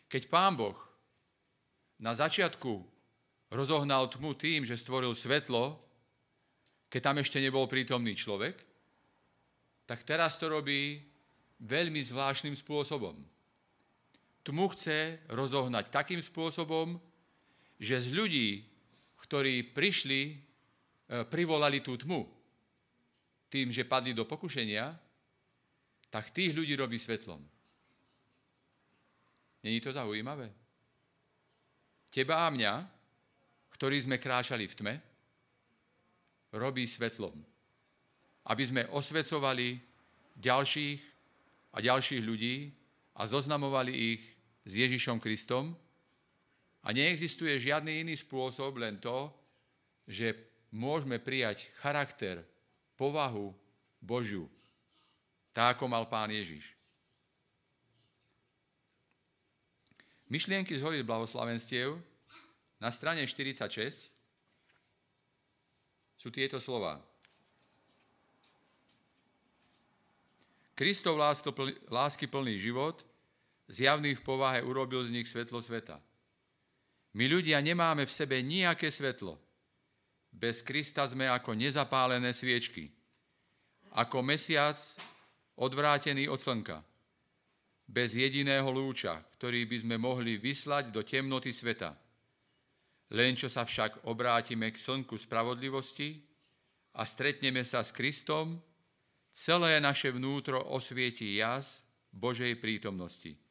Keď 0.09 0.29
pán 0.29 0.57
Boh 0.57 0.77
na 2.01 2.17
začiatku 2.17 2.81
rozohnal 3.53 4.09
tmu 4.09 4.33
tým, 4.33 4.65
že 4.65 4.77
stvoril 4.77 5.13
svetlo, 5.13 5.77
keď 6.89 7.01
tam 7.01 7.17
ešte 7.21 7.37
nebol 7.37 7.69
prítomný 7.69 8.17
človek, 8.17 8.57
tak 9.85 10.01
teraz 10.05 10.41
to 10.41 10.49
robí 10.49 11.01
veľmi 11.61 12.01
zvláštnym 12.01 12.57
spôsobom. 12.57 13.13
Tmu 14.43 14.67
chce 14.75 15.23
rozohnať 15.31 15.87
takým 15.87 16.19
spôsobom, 16.19 16.99
že 17.79 17.99
z 17.99 18.07
ľudí, 18.11 18.49
ktorí 19.23 19.71
prišli, 19.71 20.21
e, 20.29 20.35
privolali 21.27 21.79
tú 21.79 21.95
tmu 21.95 22.27
tým, 23.47 23.69
že 23.69 23.85
padli 23.85 24.17
do 24.17 24.25
pokušenia, 24.25 24.97
tak 26.09 26.33
tých 26.33 26.57
ľudí 26.57 26.73
robí 26.73 26.97
svetlom. 26.97 27.37
Není 29.61 29.79
to 29.79 29.93
zaujímavé? 29.93 30.49
Teba 32.09 32.45
a 32.45 32.49
mňa, 32.49 32.73
ktorí 33.77 34.01
sme 34.01 34.17
kráčali 34.17 34.65
v 34.65 34.77
tme, 34.77 34.93
robí 36.53 36.85
svetlom. 36.89 37.33
Aby 38.49 38.63
sme 38.65 38.83
osvecovali 38.89 39.77
ďalších 40.37 40.99
a 41.73 41.77
ďalších 41.81 42.21
ľudí 42.25 42.73
a 43.17 43.21
zoznamovali 43.29 43.93
ich 43.93 44.32
s 44.63 44.71
Ježišom 44.71 45.19
Kristom. 45.19 45.75
A 46.83 46.91
neexistuje 46.91 47.55
žiadny 47.63 48.03
iný 48.03 48.15
spôsob, 48.19 48.75
len 48.79 48.99
to, 48.99 49.31
že 50.03 50.35
môžeme 50.75 51.19
prijať 51.21 51.71
charakter, 51.79 52.43
povahu 52.99 53.55
Božiu, 54.03 54.51
tak 55.55 55.77
ako 55.79 55.87
mal 55.87 56.03
pán 56.11 56.27
Ježiš. 56.27 56.75
Myšlienky 60.27 60.75
z 60.75 60.81
hory 60.83 61.05
blahoslavenstiev 61.05 61.95
na 62.81 62.89
strane 62.91 63.23
46 63.23 64.09
sú 66.17 66.27
tieto 66.33 66.57
slova. 66.57 66.99
Kristov 70.73 71.21
lásky 71.87 72.25
plný 72.25 72.57
život, 72.57 73.05
zjavný 73.69 74.15
v 74.15 74.25
povahe, 74.25 74.59
urobil 74.63 75.03
z 75.07 75.13
nich 75.15 75.27
svetlo 75.27 75.63
sveta. 75.63 75.99
My 77.13 77.29
ľudia 77.29 77.61
nemáme 77.61 78.09
v 78.09 78.15
sebe 78.15 78.41
nejaké 78.41 78.89
svetlo. 78.89 79.37
Bez 80.33 80.65
Krista 80.65 81.05
sme 81.05 81.29
ako 81.29 81.53
nezapálené 81.53 82.33
sviečky. 82.33 82.89
Ako 83.93 84.25
mesiac 84.25 84.81
odvrátený 85.61 86.25
od 86.25 86.41
slnka. 86.41 86.81
Bez 87.85 88.17
jediného 88.17 88.65
lúča, 88.73 89.21
ktorý 89.37 89.69
by 89.69 89.77
sme 89.85 89.95
mohli 90.01 90.41
vyslať 90.41 90.89
do 90.89 91.05
temnoty 91.05 91.53
sveta. 91.53 91.93
Len 93.13 93.37
čo 93.37 93.45
sa 93.45 93.61
však 93.61 94.09
obrátime 94.09 94.73
k 94.73 94.81
slnku 94.81 95.13
spravodlivosti 95.13 96.17
a 96.97 97.05
stretneme 97.05 97.61
sa 97.61 97.85
s 97.85 97.93
Kristom, 97.93 98.57
celé 99.29 99.77
naše 99.77 100.09
vnútro 100.09 100.57
osvieti 100.73 101.37
jas 101.37 101.85
Božej 102.09 102.57
prítomnosti. 102.57 103.42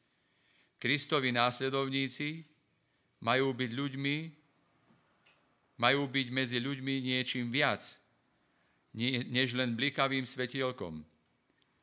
Kristovi 0.82 1.30
následovníci 1.30 2.42
majú 3.22 3.54
byť 3.54 3.70
ľuďmi, 3.70 4.16
majú 5.78 6.10
byť 6.10 6.26
medzi 6.34 6.58
ľuďmi 6.58 6.94
niečím 7.06 7.54
viac, 7.54 7.86
než 9.30 9.54
len 9.54 9.78
blikavým 9.78 10.26
svetielkom. 10.26 11.06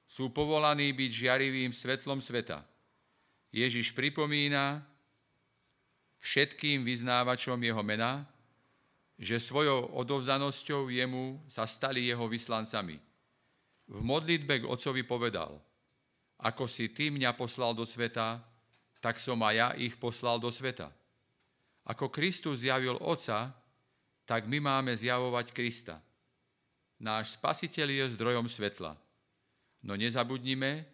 Sú 0.03 0.35
povolaní 0.35 0.91
byť 0.91 1.11
žiarivým 1.15 1.71
svetlom 1.71 2.19
sveta. 2.19 2.59
Ježiš 3.55 3.95
pripomína, 3.95 4.83
všetkým 6.19 6.83
vyznávačom 6.83 7.55
jeho 7.55 7.79
mena, 7.79 8.27
že 9.15 9.39
svojou 9.39 9.95
odovzanosťou 9.95 10.91
jemu 10.91 11.39
sa 11.47 11.63
stali 11.63 12.03
jeho 12.03 12.27
vyslancami. 12.27 12.99
V 13.87 13.99
modlitbe 14.03 14.59
k 14.59 14.67
Otcovi 14.67 15.07
povedal, 15.07 15.55
ako 16.43 16.67
si 16.67 16.91
ty 16.91 17.07
mňa 17.07 17.31
poslal 17.39 17.71
do 17.71 17.87
sveta, 17.87 18.48
tak 18.99 19.19
som 19.19 19.39
aj 19.43 19.55
ja 19.55 19.69
ich 19.79 19.95
poslal 19.95 20.39
do 20.39 20.51
sveta. 20.51 20.91
Ako 21.87 22.11
Kristus 22.11 22.61
zjavil 22.61 22.99
Otca, 22.99 23.55
tak 24.27 24.45
my 24.45 24.61
máme 24.61 24.93
zjavovať 24.93 25.55
Krista. 25.55 25.97
Náš 27.01 27.39
spasiteľ 27.39 27.87
je 27.89 28.13
zdrojom 28.19 28.45
svetla. 28.45 28.93
No 29.81 29.95
nezabudnime, 29.95 30.85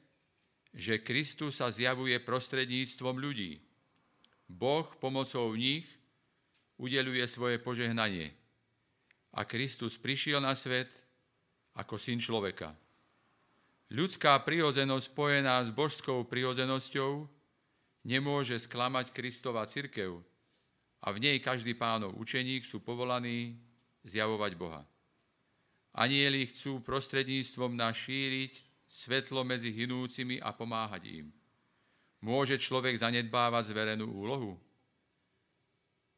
že 0.71 1.01
Kristus 1.01 1.59
sa 1.59 1.73
zjavuje 1.73 2.15
prostredníctvom 2.21 3.17
ľudí. 3.17 3.57
Boh 4.45 4.85
pomocou 5.01 5.49
nich 5.57 5.89
udeluje 6.77 7.25
svoje 7.25 7.57
požehnanie. 7.57 8.31
A 9.35 9.43
Kristus 9.43 9.97
prišiel 9.97 10.39
na 10.39 10.53
svet 10.53 10.93
ako 11.75 11.99
syn 11.99 12.21
človeka. 12.21 12.71
Ľudská 13.91 14.37
prirodzenosť 14.45 15.05
spojená 15.11 15.59
s 15.65 15.69
božskou 15.75 16.23
prirodzenosťou 16.29 17.34
nemôže 18.05 18.61
sklamať 18.61 19.09
Kristova 19.09 19.65
cirkev 19.65 20.21
a 21.01 21.09
v 21.09 21.17
nej 21.17 21.37
každý 21.41 21.73
pánov 21.73 22.13
učeník 22.21 22.61
sú 22.61 22.85
povolaní 22.85 23.57
zjavovať 24.05 24.51
Boha. 24.53 24.85
Anieli 25.97 26.45
chcú 26.45 26.85
prostredníctvom 26.85 27.73
nás 27.73 27.97
svetlo 28.85 29.41
medzi 29.41 29.73
hinúcimi 29.73 30.37
a 30.37 30.53
pomáhať 30.53 31.03
im. 31.23 31.27
Môže 32.21 32.61
človek 32.61 32.95
zanedbávať 32.95 33.73
zverenú 33.73 34.07
úlohu? 34.07 34.57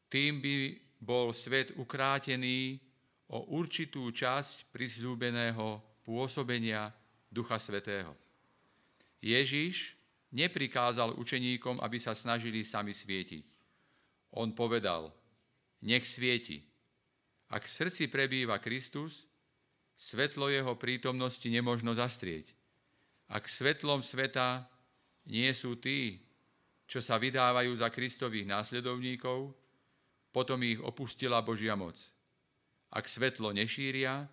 Tým 0.08 0.40
by 0.40 0.56
bol 0.98 1.36
svet 1.36 1.76
ukrátený 1.76 2.80
o 3.28 3.54
určitú 3.54 4.08
časť 4.08 4.72
prisľúbeného 4.72 5.84
pôsobenia 6.00 6.88
Ducha 7.28 7.60
Svetého. 7.60 8.16
Ježiš 9.20 9.97
neprikázal 10.32 11.16
učeníkom, 11.16 11.80
aby 11.80 11.96
sa 11.96 12.12
snažili 12.12 12.64
sami 12.64 12.92
svietiť. 12.92 13.46
On 14.36 14.52
povedal, 14.52 15.08
nech 15.84 16.04
svieti. 16.04 16.60
Ak 17.48 17.64
v 17.64 17.74
srdci 17.80 18.12
prebýva 18.12 18.60
Kristus, 18.60 19.24
svetlo 19.96 20.52
jeho 20.52 20.76
prítomnosti 20.76 21.48
nemožno 21.48 21.96
zastrieť. 21.96 22.52
Ak 23.28 23.48
svetlom 23.48 24.04
sveta 24.04 24.68
nie 25.28 25.48
sú 25.52 25.80
tí, 25.80 26.20
čo 26.88 27.00
sa 27.04 27.20
vydávajú 27.20 27.72
za 27.76 27.92
Kristových 27.92 28.48
následovníkov, 28.48 29.52
potom 30.32 30.60
ich 30.64 30.80
opustila 30.80 31.44
Božia 31.44 31.76
moc. 31.76 31.96
Ak 32.88 33.04
svetlo 33.08 33.52
nešíria, 33.52 34.28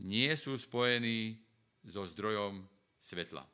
nie 0.00 0.30
sú 0.34 0.58
spojení 0.58 1.38
so 1.86 2.02
zdrojom 2.06 2.66
svetla. 2.98 3.46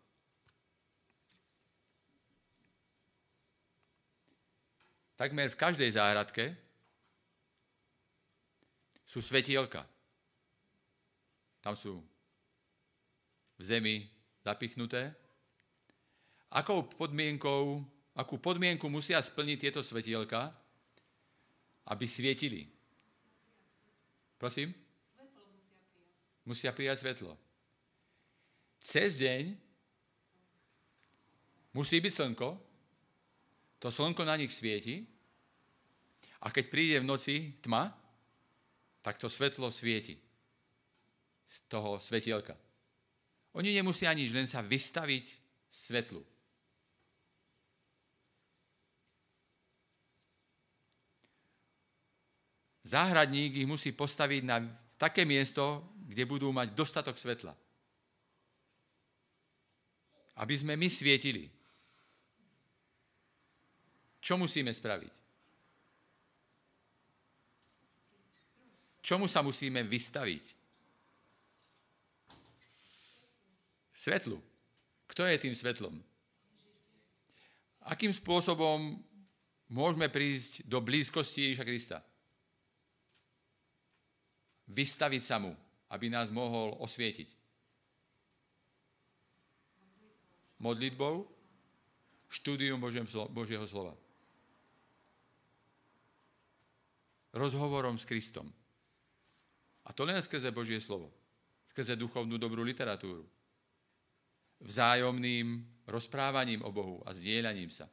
Takmer 5.17 5.49
v 5.49 5.61
každej 5.61 5.91
záhradke 5.97 6.53
sú 9.09 9.25
svetielka. 9.25 9.89
Tam 11.65 11.73
sú 11.73 12.05
v 13.57 13.63
zemi 13.65 14.05
zapichnuté 14.45 15.17
Akou 16.57 16.87
podmienkou, 16.87 17.83
akú 18.15 18.39
podmienku 18.39 18.87
musia 18.87 19.19
splniť 19.19 19.59
tieto 19.59 19.81
svetielka, 19.83 20.55
aby 21.91 22.07
svietili? 22.07 22.71
Prosím? 24.39 24.71
Musia 24.73 25.21
prijať. 25.27 26.47
Musia 26.47 26.71
prijať 26.73 26.97
svetlo. 27.03 27.33
Cez 28.79 29.19
deň 29.19 29.59
musí 31.75 31.99
byť 31.99 32.13
slnko, 32.15 32.49
to 33.87 33.95
slnko 33.95 34.27
na 34.27 34.35
nich 34.35 34.51
svieti 34.51 35.07
A 36.43 36.51
keď 36.51 36.65
príde 36.67 36.97
v 36.99 37.07
noci 37.07 37.55
tma, 37.63 37.95
tak 38.99 39.15
to 39.19 39.31
svetlo 39.31 39.71
svieti 39.71 40.19
z 41.47 41.59
toho 41.71 42.03
svetielka. 42.03 42.59
Oni 43.55 43.71
nemusia 43.71 44.11
nič, 44.11 44.35
len 44.35 44.51
sa 44.51 44.61
vystaviť 44.61 45.27
svetlu. 45.71 46.21
Záhradník 52.87 53.59
ich 53.59 53.67
musí 53.67 53.91
postaviť 53.91 54.43
na 54.47 54.63
také 54.99 55.27
miesto, 55.27 55.83
kde 56.07 56.23
budú 56.27 56.51
mať 56.55 56.75
dostatok 56.75 57.19
svetla. 57.19 57.55
Aby 60.39 60.55
sme 60.55 60.79
my 60.79 60.87
svietili. 60.87 61.56
Čo 64.27 64.35
musíme 64.35 64.75
spraviť? 64.75 65.13
Čomu 69.07 69.31
sa 69.31 69.39
musíme 69.47 69.87
vystaviť? 69.87 70.45
Svetlu. 73.95 74.43
Kto 75.07 75.23
je 75.31 75.39
tým 75.39 75.55
svetlom? 75.55 75.95
Akým 77.87 78.11
spôsobom 78.11 78.99
môžeme 79.71 80.11
prísť 80.11 80.67
do 80.67 80.83
blízkosti 80.83 81.55
Ježiša 81.55 81.63
Krista? 81.63 81.99
vystaviť 84.67 85.23
sa 85.23 85.39
mu, 85.39 85.55
aby 85.91 86.11
nás 86.11 86.31
mohol 86.35 86.75
osvietiť. 86.83 87.31
Modlitbou, 90.59 91.29
štúdium 92.33 92.81
Božieho 93.31 93.67
slova. 93.69 93.95
Rozhovorom 97.37 98.01
s 98.01 98.09
Kristom. 98.09 98.49
A 99.85 99.93
to 99.93 100.09
len 100.09 100.19
skrze 100.25 100.49
Božie 100.51 100.81
slovo. 100.81 101.13
Skrze 101.69 101.93
duchovnú 101.95 102.41
dobrú 102.41 102.65
literatúru. 102.65 103.29
Vzájomným 104.65 105.61
rozprávaním 105.85 106.65
o 106.65 106.73
Bohu 106.73 107.05
a 107.05 107.13
zdieľaním 107.13 107.69
sa. 107.69 107.87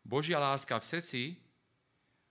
Božia 0.00 0.40
láska 0.40 0.80
v 0.80 0.88
srdci 0.88 1.22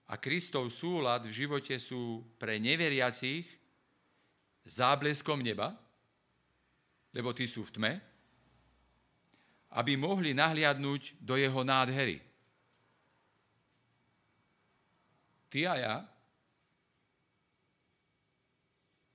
a 0.09 0.17
Kristov 0.17 0.73
súlad 0.73 1.29
v 1.29 1.45
živote 1.45 1.77
sú 1.77 2.25
pre 2.41 2.57
neveriacich 2.57 3.45
zábleskom 4.65 5.45
neba, 5.45 5.77
lebo 7.13 7.29
tí 7.37 7.45
sú 7.45 7.61
v 7.69 7.73
tme, 7.77 7.93
aby 9.77 9.93
mohli 9.93 10.33
nahliadnúť 10.33 11.21
do 11.21 11.37
jeho 11.37 11.61
nádhery. 11.61 12.26
Ty 15.47 15.59
a 15.71 15.73
ja 15.79 15.95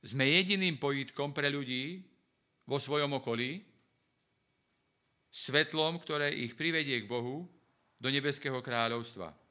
sme 0.03 0.27
jediným 0.27 0.81
pojitkom 0.83 1.31
pre 1.31 1.53
ľudí 1.53 2.03
vo 2.66 2.81
svojom 2.81 3.23
okolí, 3.23 3.62
svetlom, 5.31 6.03
ktoré 6.03 6.35
ich 6.35 6.59
privedie 6.59 7.05
k 7.05 7.11
Bohu 7.11 7.47
do 7.97 8.09
nebeského 8.11 8.59
kráľovstva 8.59 9.42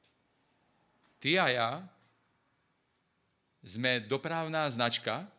ty 1.22 1.38
a 1.38 1.46
ja 1.54 1.70
sme 3.62 4.02
dopravná 4.02 4.66
značka, 4.74 5.30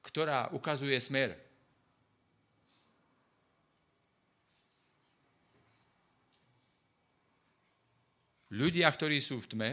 ktorá 0.00 0.48
ukazuje 0.56 0.96
smer. 0.96 1.36
Ľudia, 8.48 8.88
ktorí 8.88 9.20
sú 9.20 9.44
v 9.44 9.50
tme, 9.52 9.70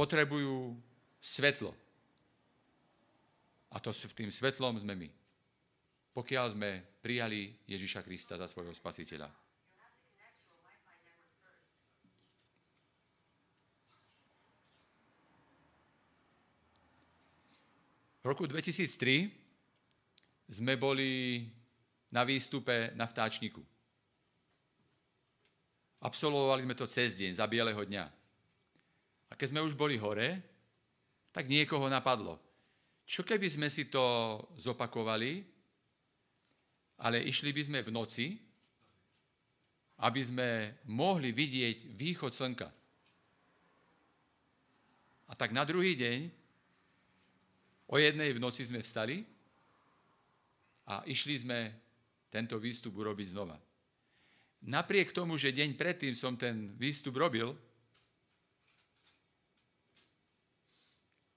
potrebujú 0.00 0.72
svetlo. 1.20 1.76
A 3.68 3.76
to 3.84 3.92
tým 4.16 4.32
svetlom 4.32 4.80
sme 4.80 4.96
my. 4.96 5.12
Pokiaľ 6.16 6.56
sme 6.56 6.80
prijali 7.04 7.52
Ježiša 7.68 8.00
Krista 8.00 8.40
za 8.40 8.48
svojho 8.48 8.72
spasiteľa. 8.72 9.28
V 18.20 18.24
roku 18.24 18.48
2003 18.48 19.28
sme 20.48 20.80
boli 20.80 21.44
na 22.08 22.24
výstupe 22.24 22.96
na 22.96 23.04
vtáčniku. 23.04 23.60
Absolvovali 26.00 26.64
sme 26.64 26.72
to 26.72 26.88
cez 26.88 27.16
deň, 27.20 27.36
za 27.36 27.44
bieleho 27.44 27.84
dňa. 27.84 28.19
A 29.30 29.38
keď 29.38 29.54
sme 29.54 29.64
už 29.64 29.78
boli 29.78 29.94
hore, 29.96 30.42
tak 31.30 31.46
niekoho 31.46 31.86
napadlo. 31.86 32.36
Čo 33.06 33.22
keby 33.22 33.46
sme 33.46 33.68
si 33.70 33.86
to 33.86 34.02
zopakovali, 34.58 35.42
ale 37.00 37.22
išli 37.24 37.54
by 37.54 37.62
sme 37.64 37.80
v 37.86 37.90
noci, 37.94 38.26
aby 40.00 40.20
sme 40.20 40.48
mohli 40.90 41.30
vidieť 41.30 41.94
východ 41.94 42.32
slnka. 42.34 42.68
A 45.30 45.32
tak 45.38 45.54
na 45.54 45.62
druhý 45.62 45.94
deň 45.94 46.40
O 47.90 47.98
jednej 47.98 48.30
v 48.30 48.38
noci 48.38 48.62
sme 48.62 48.86
vstali 48.86 49.26
a 50.86 51.02
išli 51.10 51.42
sme 51.42 51.58
tento 52.30 52.54
výstup 52.62 52.94
urobiť 52.94 53.34
znova. 53.34 53.58
Napriek 54.70 55.10
tomu, 55.10 55.34
že 55.34 55.50
deň 55.50 55.74
predtým 55.74 56.14
som 56.14 56.38
ten 56.38 56.70
výstup 56.78 57.18
robil, 57.18 57.50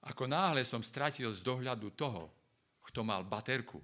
ako 0.04 0.28
náhle 0.28 0.60
som 0.68 0.84
stratil 0.84 1.32
z 1.32 1.40
dohľadu 1.40 1.96
toho, 1.96 2.28
kto 2.84 3.00
mal 3.00 3.24
baterku. 3.24 3.80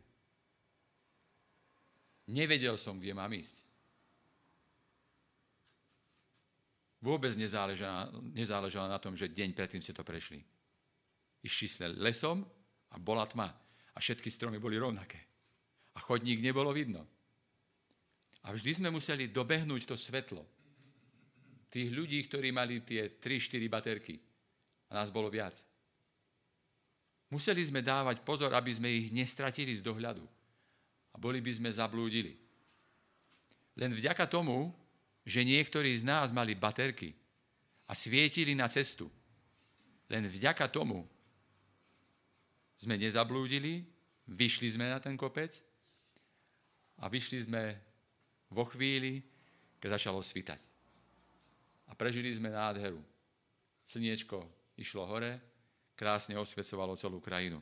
Nevedel 2.30 2.76
som, 2.76 3.00
kde 3.00 3.16
mám 3.16 3.32
ísť. 3.32 3.56
Vôbec 7.00 7.32
nezáležalo, 7.32 8.20
nezáležalo 8.36 8.86
na 8.92 9.00
tom, 9.00 9.16
že 9.16 9.32
deň 9.32 9.56
predtým 9.56 9.80
ste 9.80 9.96
to 9.96 10.04
prešli. 10.04 10.44
Išli 11.40 11.66
sme 11.72 11.86
lesom 11.96 12.44
a 12.92 13.00
bola 13.00 13.24
tma. 13.24 13.48
A 13.90 13.98
všetky 13.98 14.28
stromy 14.28 14.60
boli 14.60 14.76
rovnaké. 14.76 15.16
A 15.96 15.98
chodník 16.04 16.44
nebolo 16.44 16.70
vidno. 16.76 17.02
A 18.44 18.52
vždy 18.52 18.84
sme 18.84 18.92
museli 18.92 19.32
dobehnúť 19.32 19.88
to 19.88 19.96
svetlo. 19.96 20.44
Tých 21.72 21.88
ľudí, 21.88 22.20
ktorí 22.28 22.52
mali 22.52 22.84
tie 22.84 23.16
3-4 23.16 23.64
baterky. 23.72 24.14
A 24.92 25.00
nás 25.00 25.08
bolo 25.08 25.32
viac. 25.32 25.69
Museli 27.30 27.62
sme 27.62 27.78
dávať 27.78 28.26
pozor, 28.26 28.50
aby 28.52 28.74
sme 28.74 28.90
ich 28.90 29.14
nestratili 29.14 29.78
z 29.78 29.86
dohľadu. 29.86 30.22
A 31.14 31.16
boli 31.18 31.38
by 31.38 31.52
sme 31.54 31.70
zablúdili. 31.70 32.34
Len 33.78 33.94
vďaka 33.94 34.26
tomu, 34.26 34.74
že 35.22 35.46
niektorí 35.46 35.94
z 35.94 36.02
nás 36.02 36.34
mali 36.34 36.58
baterky 36.58 37.14
a 37.86 37.94
svietili 37.94 38.54
na 38.58 38.66
cestu, 38.66 39.06
len 40.10 40.26
vďaka 40.26 40.66
tomu 40.66 41.06
sme 42.82 42.98
nezablúdili, 42.98 43.86
vyšli 44.26 44.74
sme 44.74 44.90
na 44.90 44.98
ten 44.98 45.14
kopec 45.14 45.54
a 46.98 47.06
vyšli 47.06 47.46
sme 47.46 47.62
vo 48.50 48.66
chvíli, 48.66 49.22
keď 49.78 50.02
začalo 50.02 50.18
svitať. 50.18 50.60
A 51.90 51.94
prežili 51.94 52.34
sme 52.34 52.50
nádheru. 52.50 52.98
Slniečko 53.86 54.42
išlo 54.78 55.06
hore, 55.06 55.49
krásne 56.00 56.32
osvecovalo 56.40 56.96
celú 56.96 57.20
krajinu. 57.20 57.60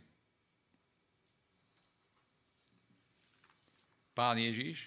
Pán 4.14 4.38
Ježiš 4.38 4.86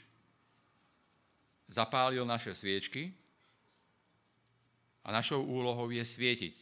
zapálil 1.68 2.24
naše 2.24 2.56
sviečky 2.56 3.12
a 5.04 5.12
našou 5.12 5.44
úlohou 5.44 5.92
je 5.92 6.00
svietiť 6.00 6.56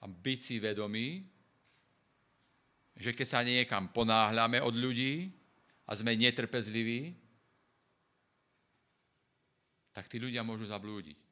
a 0.00 0.08
byť 0.08 0.38
si 0.44 0.56
vedomí, 0.60 1.24
že 3.00 3.16
keď 3.16 3.26
sa 3.28 3.40
niekam 3.40 3.88
ponáhľame 3.88 4.60
od 4.60 4.76
ľudí 4.76 5.32
a 5.88 5.96
sme 5.96 6.20
netrpezliví, 6.20 7.16
tak 9.96 10.04
tí 10.08 10.20
ľudia 10.20 10.44
môžu 10.44 10.68
zablúdiť. 10.68 11.29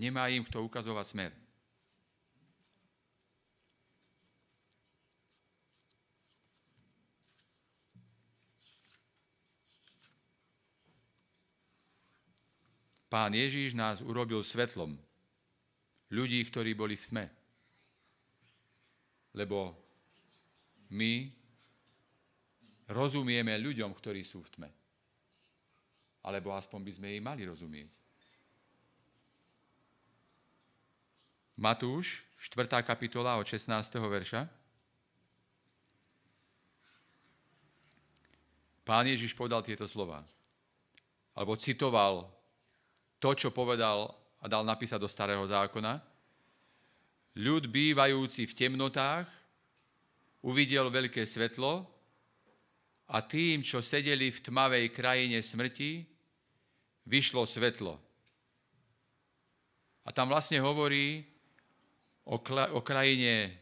Nemá 0.00 0.32
im 0.32 0.40
kto 0.40 0.64
ukazovať 0.64 1.06
smer. 1.12 1.32
Pán 13.12 13.34
Ježíš 13.36 13.76
nás 13.76 14.00
urobil 14.00 14.40
svetlom 14.40 14.96
ľudí, 16.14 16.40
ktorí 16.48 16.72
boli 16.72 16.96
v 16.96 17.04
tme. 17.04 17.26
Lebo 19.36 19.76
my 20.96 21.28
rozumieme 22.88 23.52
ľuďom, 23.60 23.92
ktorí 23.92 24.24
sú 24.24 24.40
v 24.46 24.50
tme. 24.56 24.70
Alebo 26.24 26.56
aspoň 26.56 26.80
by 26.88 26.92
sme 26.96 27.06
jej 27.12 27.20
mali 27.20 27.44
rozumieť. 27.44 27.99
Matúš, 31.60 32.24
4. 32.40 32.72
kapitola 32.80 33.36
od 33.36 33.44
16. 33.44 33.68
verša. 34.00 34.48
Pán 38.80 39.04
Ježiš 39.04 39.36
povedal 39.36 39.60
tieto 39.60 39.84
slova. 39.84 40.24
Alebo 41.36 41.60
citoval 41.60 42.24
to, 43.20 43.36
čo 43.36 43.52
povedal 43.52 44.08
a 44.40 44.48
dal 44.48 44.64
napísať 44.64 44.96
do 44.96 45.04
starého 45.04 45.44
zákona. 45.44 46.00
Ľud 47.36 47.68
bývajúci 47.68 48.48
v 48.48 48.56
temnotách 48.56 49.28
uvidel 50.40 50.88
veľké 50.88 51.28
svetlo 51.28 51.84
a 53.12 53.20
tým, 53.20 53.60
čo 53.60 53.84
sedeli 53.84 54.32
v 54.32 54.40
tmavej 54.40 54.96
krajine 54.96 55.44
smrti, 55.44 56.08
vyšlo 57.04 57.44
svetlo. 57.44 58.00
A 60.02 60.10
tam 60.16 60.32
vlastne 60.32 60.56
hovorí 60.64 61.28
o, 62.30 62.80
krajine 62.80 63.58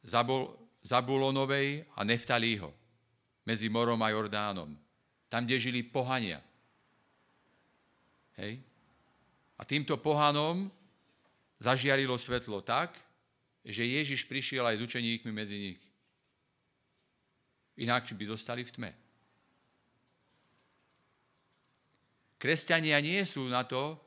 Zabul- 0.00 0.56
Zabulonovej 0.80 1.84
a 1.92 2.00
Neftalího, 2.04 2.72
medzi 3.44 3.68
morom 3.68 4.00
a 4.00 4.08
Jordánom. 4.08 4.72
Tam, 5.28 5.44
kde 5.44 5.60
žili 5.60 5.84
pohania. 5.84 6.40
Hej? 8.40 8.64
A 9.58 9.62
týmto 9.68 10.00
pohanom 10.00 10.72
zažiarilo 11.60 12.16
svetlo 12.16 12.64
tak, 12.64 12.96
že 13.66 13.84
Ježiš 13.84 14.24
prišiel 14.24 14.64
aj 14.64 14.80
s 14.80 14.84
učeníkmi 14.88 15.32
medzi 15.34 15.56
nich. 15.58 15.80
Inak 17.76 18.08
by 18.08 18.24
dostali 18.24 18.64
v 18.64 18.72
tme. 18.72 18.90
Kresťania 22.38 23.02
nie 23.02 23.18
sú 23.26 23.50
na 23.50 23.66
to, 23.66 23.98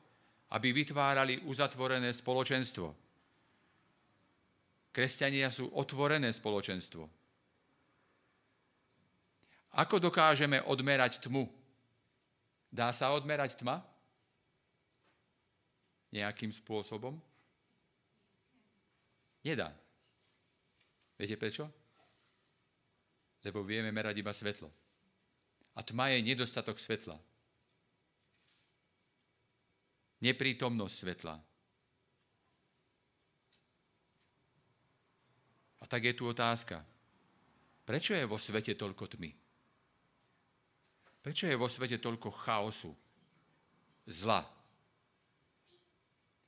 aby 0.56 0.72
vytvárali 0.72 1.44
uzatvorené 1.44 2.10
spoločenstvo. 2.16 3.01
Kresťania 4.92 5.48
sú 5.48 5.72
otvorené 5.72 6.28
spoločenstvo. 6.28 7.08
Ako 9.72 9.96
dokážeme 9.96 10.60
odmerať 10.68 11.24
tmu? 11.24 11.48
Dá 12.68 12.92
sa 12.92 13.16
odmerať 13.16 13.56
tma? 13.64 13.80
nejakým 16.12 16.52
spôsobom? 16.52 17.16
Nedá. 19.42 19.72
Viete 21.16 21.40
prečo? 21.40 21.66
Lebo 23.42 23.64
vieme 23.66 23.90
merať 23.90 24.22
iba 24.22 24.30
svetlo. 24.30 24.70
A 25.74 25.80
tma 25.82 26.12
je 26.12 26.22
nedostatok 26.22 26.78
svetla. 26.78 27.16
Neprítomnosť 30.22 30.94
svetla. 30.94 31.34
Tak 35.92 36.08
je 36.08 36.16
tu 36.16 36.24
otázka. 36.24 36.80
Prečo 37.84 38.16
je 38.16 38.24
vo 38.24 38.40
svete 38.40 38.72
toľko 38.72 39.04
tmy? 39.12 39.28
Prečo 41.20 41.44
je 41.44 41.60
vo 41.60 41.68
svete 41.68 42.00
toľko 42.00 42.32
chaosu, 42.32 42.96
zla, 44.08 44.40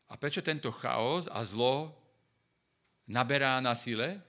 a 0.08 0.14
prečo 0.14 0.44
tento 0.46 0.70
chaos 0.70 1.26
a 1.26 1.42
zlo 1.42 1.90
naberá 3.10 3.58
na 3.58 3.74
sile? 3.74 4.22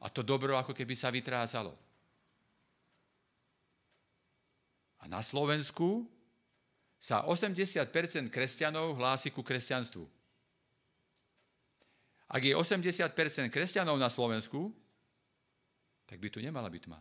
A 0.00 0.08
to 0.08 0.24
dobro 0.24 0.56
ako 0.56 0.72
keby 0.72 0.96
sa 0.96 1.12
vytrácalo. 1.12 1.76
A 5.02 5.10
na 5.10 5.20
Slovensku 5.20 6.08
sa 6.96 7.28
80% 7.28 8.32
kresťanov 8.32 8.96
hlási 8.96 9.28
ku 9.34 9.44
kresťanstvu. 9.44 10.17
Ak 12.28 12.44
je 12.44 12.52
80% 12.52 13.48
kresťanov 13.48 13.96
na 13.96 14.12
Slovensku, 14.12 14.68
tak 16.04 16.20
by 16.20 16.28
tu 16.28 16.44
nemala 16.44 16.68
byť 16.68 16.82
tma. 16.84 17.00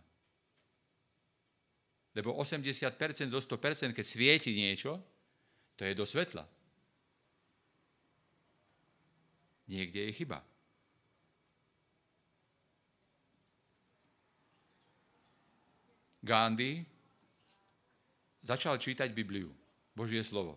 Lebo 2.15 2.33
80% 2.39 3.29
zo 3.29 3.39
100%, 3.39 3.91
keď 3.91 4.05
svieti 4.07 4.55
niečo, 4.55 4.97
to 5.75 5.85
je 5.85 5.93
do 5.93 6.07
svetla. 6.07 6.47
Niekde 9.67 10.07
je 10.07 10.11
chyba. 10.15 10.39
Gandhi 16.23 16.83
začal 18.43 18.79
čítať 18.79 19.11
Bibliu, 19.11 19.51
Božie 19.91 20.23
slovo. 20.23 20.55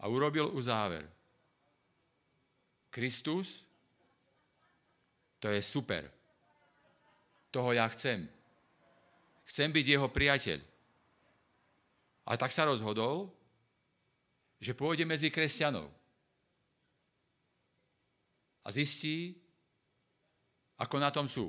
A 0.00 0.08
urobil 0.08 0.48
uzáver. 0.48 1.19
Kristus, 2.90 3.62
to 5.38 5.48
je 5.48 5.62
super. 5.62 6.10
Toho 7.50 7.72
ja 7.72 7.88
chcem. 7.90 8.28
Chcem 9.46 9.72
byť 9.72 9.86
jeho 9.86 10.08
priateľ. 10.10 10.60
Ale 12.28 12.36
tak 12.36 12.52
sa 12.54 12.68
rozhodol, 12.68 13.30
že 14.60 14.76
pôjde 14.76 15.08
medzi 15.08 15.32
kresťanov 15.32 15.88
a 18.60 18.68
zistí, 18.68 19.34
ako 20.76 20.96
na 21.00 21.10
tom 21.10 21.24
sú. 21.24 21.48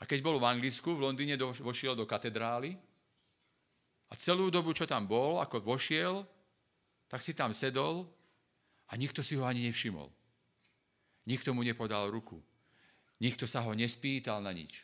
A 0.00 0.08
keď 0.08 0.18
bol 0.20 0.36
v 0.42 0.48
Anglicku, 0.48 0.96
v 0.96 1.04
Londýne 1.06 1.38
vošiel 1.38 1.94
do 1.94 2.08
katedrály 2.08 2.74
a 4.10 4.12
celú 4.18 4.50
dobu, 4.50 4.74
čo 4.74 4.88
tam 4.88 5.06
bol, 5.06 5.38
ako 5.38 5.62
vošiel, 5.62 6.26
tak 7.06 7.22
si 7.22 7.32
tam 7.32 7.54
sedol 7.54 8.04
a 8.90 8.92
nikto 8.98 9.22
si 9.22 9.38
ho 9.38 9.46
ani 9.46 9.64
nevšimol. 9.70 10.10
Nikto 11.30 11.54
mu 11.54 11.62
nepodal 11.62 12.10
ruku. 12.10 12.42
Nikto 13.22 13.46
sa 13.46 13.62
ho 13.62 13.70
nespýtal 13.72 14.42
na 14.42 14.50
nič. 14.50 14.82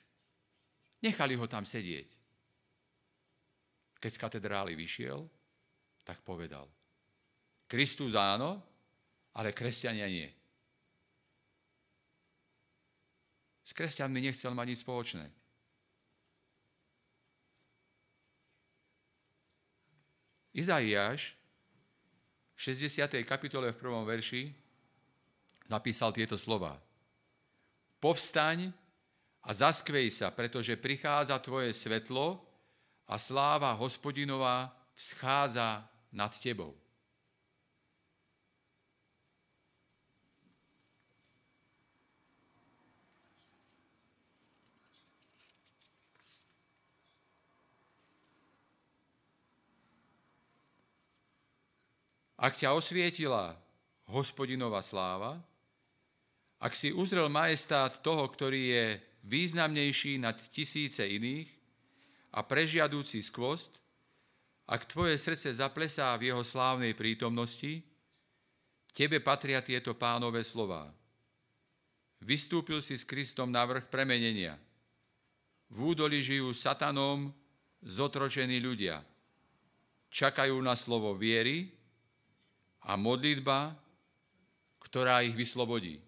Nechali 1.02 1.34
ho 1.34 1.44
tam 1.50 1.66
sedieť 1.66 2.16
keď 4.06 4.10
z 4.12 4.22
katedrály 4.22 4.72
vyšiel, 4.76 5.26
tak 6.04 6.20
povedal, 6.22 6.68
Kristus 7.66 8.14
áno, 8.14 8.62
ale 9.34 9.50
kresťania 9.50 10.06
nie. 10.06 10.28
S 13.66 13.74
kresťanmi 13.74 14.20
nechcel 14.22 14.54
mať 14.54 14.66
nič 14.70 14.78
spoločné. 14.86 15.26
Izaiáš 20.56 21.35
v 22.56 22.60
60. 22.72 23.04
kapitole 23.28 23.76
v 23.76 23.80
prvom 23.80 24.08
verši 24.08 24.48
napísal 25.68 26.16
tieto 26.16 26.40
slova. 26.40 26.80
Povstaň 28.00 28.72
a 29.44 29.50
zaskvej 29.52 30.08
sa, 30.08 30.32
pretože 30.32 30.80
prichádza 30.80 31.36
tvoje 31.38 31.76
svetlo 31.76 32.40
a 33.06 33.20
sláva 33.20 33.76
hospodinová 33.76 34.72
vzchádza 34.96 35.84
nad 36.10 36.32
tebou. 36.40 36.72
Ak 52.36 52.60
ťa 52.60 52.76
osvietila 52.76 53.56
hospodinová 54.12 54.84
sláva, 54.84 55.40
ak 56.60 56.72
si 56.72 56.92
uzrel 56.92 57.28
majestát 57.28 58.00
toho, 58.00 58.24
ktorý 58.28 58.62
je 58.72 58.84
významnejší 59.24 60.20
nad 60.20 60.36
tisíce 60.52 61.04
iných, 61.04 61.56
a 62.36 62.44
prežiadúci 62.44 63.24
skvost, 63.24 63.80
ak 64.68 64.84
tvoje 64.84 65.16
srdce 65.16 65.56
zaplesá 65.56 66.12
v 66.20 66.28
jeho 66.32 66.44
slávnej 66.44 66.92
prítomnosti, 66.92 67.80
tebe 68.92 69.24
patria 69.24 69.64
tieto 69.64 69.96
pánové 69.96 70.44
slová. 70.44 70.92
Vystúpil 72.20 72.84
si 72.84 72.96
s 72.96 73.08
Kristom 73.08 73.48
na 73.48 73.64
vrch 73.64 73.88
premenenia. 73.88 74.60
V 75.72 75.96
údoli 75.96 76.20
žijú 76.20 76.52
satanom 76.52 77.32
zotročení 77.80 78.60
ľudia. 78.60 79.00
Čakajú 80.12 80.56
na 80.60 80.76
slovo 80.76 81.16
viery 81.16 81.72
a 82.86 82.94
modlitba, 82.94 83.74
ktorá 84.78 85.26
ich 85.26 85.34
vyslobodí. 85.34 85.98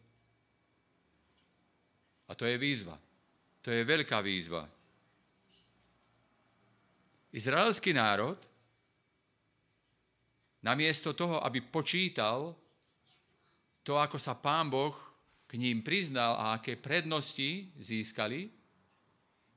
A 2.31 2.33
to 2.39 2.47
je 2.47 2.55
výzva. 2.55 2.95
To 3.67 3.75
je 3.75 3.83
veľká 3.83 4.23
výzva. 4.23 4.63
Izraelský 7.35 7.93
národ 7.93 8.39
namiesto 10.63 11.13
toho, 11.13 11.43
aby 11.43 11.61
počítal 11.67 12.55
to, 13.83 13.99
ako 13.99 14.17
sa 14.17 14.39
pán 14.39 14.71
Boh 14.71 14.95
k 15.49 15.57
ním 15.59 15.83
priznal 15.83 16.37
a 16.39 16.61
aké 16.61 16.77
prednosti 16.77 17.73
získali, 17.81 18.53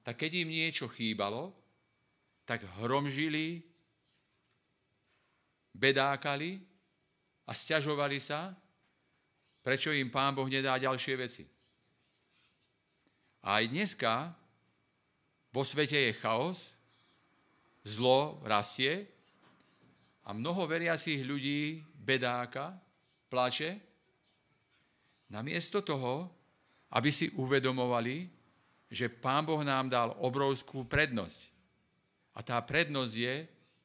tak 0.01 0.17
keď 0.17 0.47
im 0.47 0.49
niečo 0.49 0.89
chýbalo, 0.89 1.53
tak 2.47 2.65
hromžili, 2.81 3.61
bedákali 5.71 6.70
a 7.51 7.53
stiažovali 7.53 8.23
sa, 8.23 8.55
prečo 9.59 9.91
im 9.91 10.07
Pán 10.07 10.31
Boh 10.31 10.47
nedá 10.47 10.79
ďalšie 10.79 11.15
veci. 11.19 11.43
A 13.43 13.59
aj 13.59 13.67
dneska 13.67 14.31
vo 15.51 15.67
svete 15.67 15.99
je 15.99 16.15
chaos, 16.15 16.71
zlo 17.83 18.39
rastie 18.47 19.03
a 20.23 20.31
mnoho 20.31 20.63
veriacich 20.63 21.27
ľudí 21.27 21.83
bedáka, 21.91 22.71
plače, 23.27 23.75
namiesto 25.27 25.83
toho, 25.83 26.31
aby 26.95 27.11
si 27.11 27.35
uvedomovali, 27.35 28.31
že 28.87 29.11
Pán 29.11 29.43
Boh 29.43 29.59
nám 29.59 29.91
dal 29.91 30.15
obrovskú 30.23 30.87
prednosť. 30.87 31.51
A 32.31 32.47
tá 32.47 32.63
prednosť 32.63 33.11
je 33.11 33.35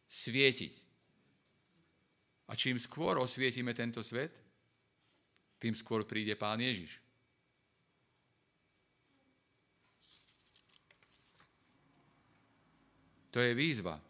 svietiť. 0.06 0.85
A 2.46 2.54
čím 2.54 2.78
skôr 2.78 3.18
osvietime 3.18 3.74
tento 3.74 4.02
svet, 4.06 4.30
tým 5.58 5.74
skôr 5.74 6.06
príde 6.06 6.38
Pán 6.38 6.62
Ježiš. 6.62 7.02
To 13.34 13.42
je 13.42 13.52
výzva. 13.52 14.00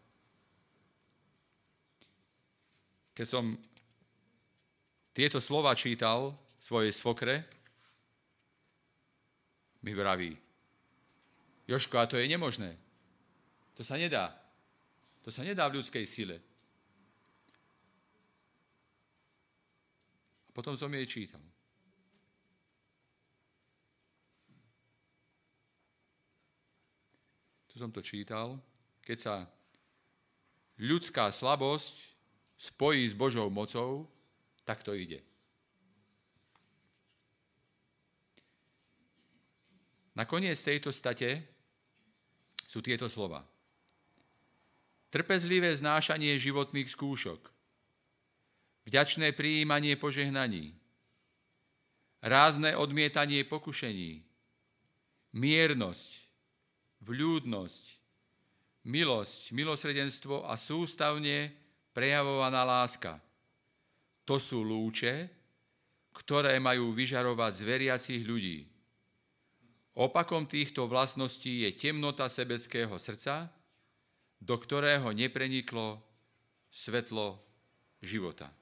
Keď 3.16 3.26
som 3.26 3.56
tieto 5.16 5.40
slova 5.40 5.72
čítal 5.74 6.36
svojej 6.60 6.92
svokre, 6.92 7.42
mi 9.82 9.96
vraví, 9.96 10.36
Joško, 11.66 11.98
a 11.98 12.06
to 12.06 12.20
je 12.22 12.30
nemožné. 12.30 12.78
To 13.74 13.82
sa 13.82 13.98
nedá. 13.98 14.30
To 15.26 15.34
sa 15.34 15.42
nedá 15.42 15.66
v 15.66 15.82
ľudskej 15.82 16.06
sile. 16.06 16.38
Potom 20.56 20.72
som 20.72 20.88
jej 20.88 21.04
čítal. 21.04 21.44
Tu 27.68 27.76
som 27.76 27.92
to 27.92 28.00
čítal 28.00 28.56
keď 29.06 29.18
sa 29.22 29.34
ľudská 30.82 31.30
slabosť 31.30 31.94
spojí 32.58 33.06
s 33.06 33.14
Božou 33.14 33.46
mocou, 33.46 34.10
tak 34.66 34.82
to 34.82 34.98
ide. 34.98 35.22
Nakoniec 40.18 40.58
tejto 40.58 40.90
state 40.90 41.46
sú 42.66 42.82
tieto 42.82 43.06
slova. 43.06 43.46
Trpezlivé 45.14 45.70
znášanie 45.70 46.34
životných 46.34 46.90
skúšok, 46.90 47.46
vďačné 48.86 49.34
prijímanie 49.34 49.98
požehnaní, 49.98 50.72
rázne 52.22 52.78
odmietanie 52.78 53.42
pokušení, 53.42 54.22
miernosť, 55.34 56.10
vľúdnosť, 57.02 57.84
milosť, 58.86 59.42
milosredenstvo 59.52 60.46
a 60.46 60.54
sústavne 60.54 61.50
prejavovaná 61.90 62.62
láska. 62.62 63.18
To 64.26 64.38
sú 64.38 64.62
lúče, 64.62 65.28
ktoré 66.14 66.56
majú 66.62 66.94
vyžarovať 66.94 67.52
z 67.52 67.62
veriacich 67.66 68.22
ľudí. 68.24 68.64
Opakom 69.96 70.44
týchto 70.44 70.84
vlastností 70.88 71.66
je 71.66 71.70
temnota 71.76 72.28
sebeckého 72.28 72.94
srdca, 73.00 73.48
do 74.36 74.54
ktorého 74.60 75.08
nepreniklo 75.16 76.00
svetlo 76.68 77.40
života. 78.04 78.52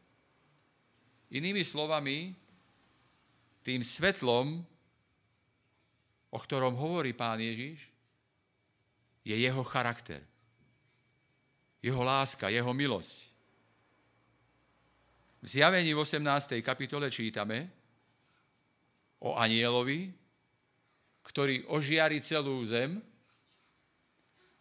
Inými 1.35 1.67
slovami, 1.67 2.31
tým 3.67 3.83
svetlom, 3.83 4.63
o 6.31 6.39
ktorom 6.39 6.79
hovorí 6.79 7.11
pán 7.11 7.43
Ježiš, 7.43 7.91
je 9.27 9.35
jeho 9.35 9.65
charakter. 9.67 10.23
Jeho 11.83 11.99
láska, 12.07 12.55
jeho 12.55 12.71
milosť. 12.71 13.19
V 15.43 15.47
zjavení 15.59 15.91
v 15.91 16.01
18. 16.01 16.63
kapitole 16.63 17.11
čítame 17.11 17.69
o 19.19 19.35
anielovi, 19.35 20.15
ktorý 21.25 21.67
ožiari 21.67 22.23
celú 22.23 22.63
zem 22.65 23.03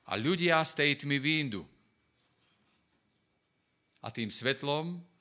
a 0.10 0.18
ľudia 0.18 0.60
z 0.66 0.72
tej 0.74 0.92
tmy 1.06 1.22
výjdu. 1.22 1.62
A 4.04 4.12
tým 4.12 4.28
svetlom 4.28 5.13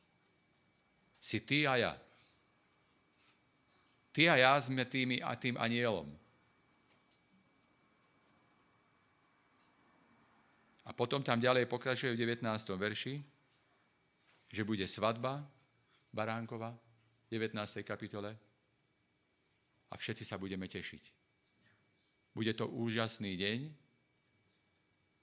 si 1.23 1.39
ty 1.47 1.63
a 1.71 1.79
ja. 1.79 1.95
Ty 4.11 4.23
a 4.29 4.35
ja 4.37 4.53
sme 4.59 4.83
tými 4.85 5.23
a 5.23 5.39
tým 5.39 5.55
anielom. 5.55 6.11
A 10.83 10.91
potom 10.91 11.23
tam 11.23 11.39
ďalej 11.39 11.71
pokračuje 11.71 12.13
v 12.13 12.27
19. 12.27 12.43
verši, 12.75 13.15
že 14.51 14.67
bude 14.67 14.85
svadba 14.85 15.41
Baránkova 16.11 16.75
v 17.31 17.39
19. 17.39 17.57
kapitole 17.87 18.35
a 19.89 19.95
všetci 19.95 20.27
sa 20.27 20.37
budeme 20.37 20.67
tešiť. 20.69 21.05
Bude 22.35 22.53
to 22.53 22.69
úžasný 22.69 23.39
deň 23.39 23.59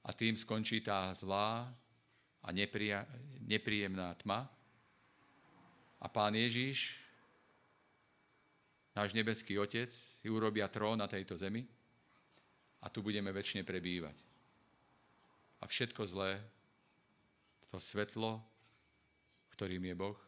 a 0.08 0.10
tým 0.16 0.40
skončí 0.40 0.80
tá 0.82 1.12
zlá 1.14 1.70
a 2.40 2.48
nepríjemná 3.44 4.16
tma. 4.24 4.48
A 6.00 6.08
pán 6.08 6.32
Ježíš, 6.36 6.96
náš 8.96 9.12
nebeský 9.12 9.60
Otec, 9.60 9.92
si 9.92 10.28
urobia 10.32 10.72
trón 10.72 11.00
na 11.00 11.08
tejto 11.12 11.36
zemi 11.36 11.68
a 12.80 12.88
tu 12.88 13.04
budeme 13.04 13.36
väčšine 13.36 13.68
prebývať 13.68 14.30
a 15.60 15.68
všetko 15.68 16.02
zlé, 16.08 16.40
to 17.68 17.78
svetlo, 17.78 18.42
ktorým 19.54 19.86
je 19.86 19.96
Boh, 19.96 20.20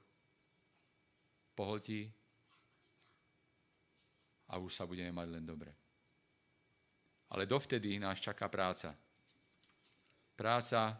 pohltí 1.56 2.12
a 4.52 4.60
už 4.60 4.76
sa 4.76 4.86
budeme 4.86 5.10
mať 5.16 5.28
len 5.32 5.46
dobre. 5.48 5.72
Ale 7.32 7.48
dovtedy 7.48 7.96
nás 7.96 8.20
čaká 8.20 8.52
práca. 8.52 8.92
Práca 10.36 11.00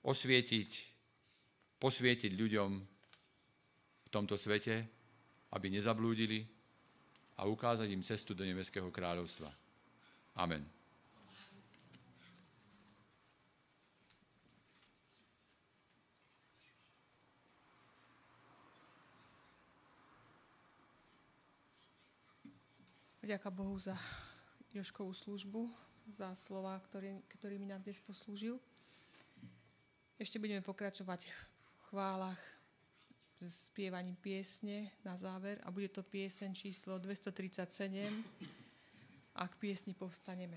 osvietiť, 0.00 0.70
posvietiť 1.76 2.32
ľuďom 2.32 2.70
tomto 4.16 4.40
svete, 4.40 4.88
aby 5.52 5.68
nezablúdili 5.68 6.40
a 7.36 7.44
ukázať 7.44 7.92
im 7.92 8.00
cestu 8.00 8.32
do 8.32 8.48
Nebeského 8.48 8.88
kráľovstva. 8.88 9.52
Amen. 10.40 10.64
Ďaká 23.20 23.50
Bohu 23.50 23.74
za 23.76 23.98
Joškovú 24.70 25.10
službu, 25.12 25.66
za 26.14 26.30
slova, 26.38 26.78
ktorý, 26.88 27.26
ktorými 27.36 27.66
nám 27.68 27.82
dnes 27.82 27.98
poslúžil. 28.00 28.56
Ešte 30.16 30.38
budeme 30.38 30.62
pokračovať 30.62 31.26
v 31.26 31.80
chválach 31.90 32.55
spievaním 33.44 34.16
piesne 34.16 34.96
na 35.04 35.16
záver 35.16 35.60
a 35.64 35.70
bude 35.70 35.92
to 35.92 36.00
pieseň 36.00 36.50
číslo 36.56 36.96
237 36.96 38.24
a 39.36 39.44
k 39.44 39.54
piesni 39.60 39.92
povstaneme. 39.92 40.56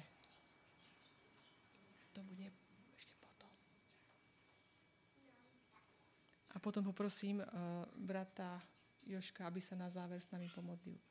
To 2.15 2.23
bude 2.23 2.47
ešte 2.95 3.13
potom. 3.19 3.51
A 6.55 6.57
potom 6.63 6.83
poprosím 6.87 7.43
uh, 7.43 7.47
brata 7.99 8.63
Joška, 9.03 9.43
aby 9.43 9.59
sa 9.59 9.75
na 9.75 9.91
záver 9.91 10.23
s 10.23 10.31
nami 10.31 10.47
pomodlil. 10.47 11.08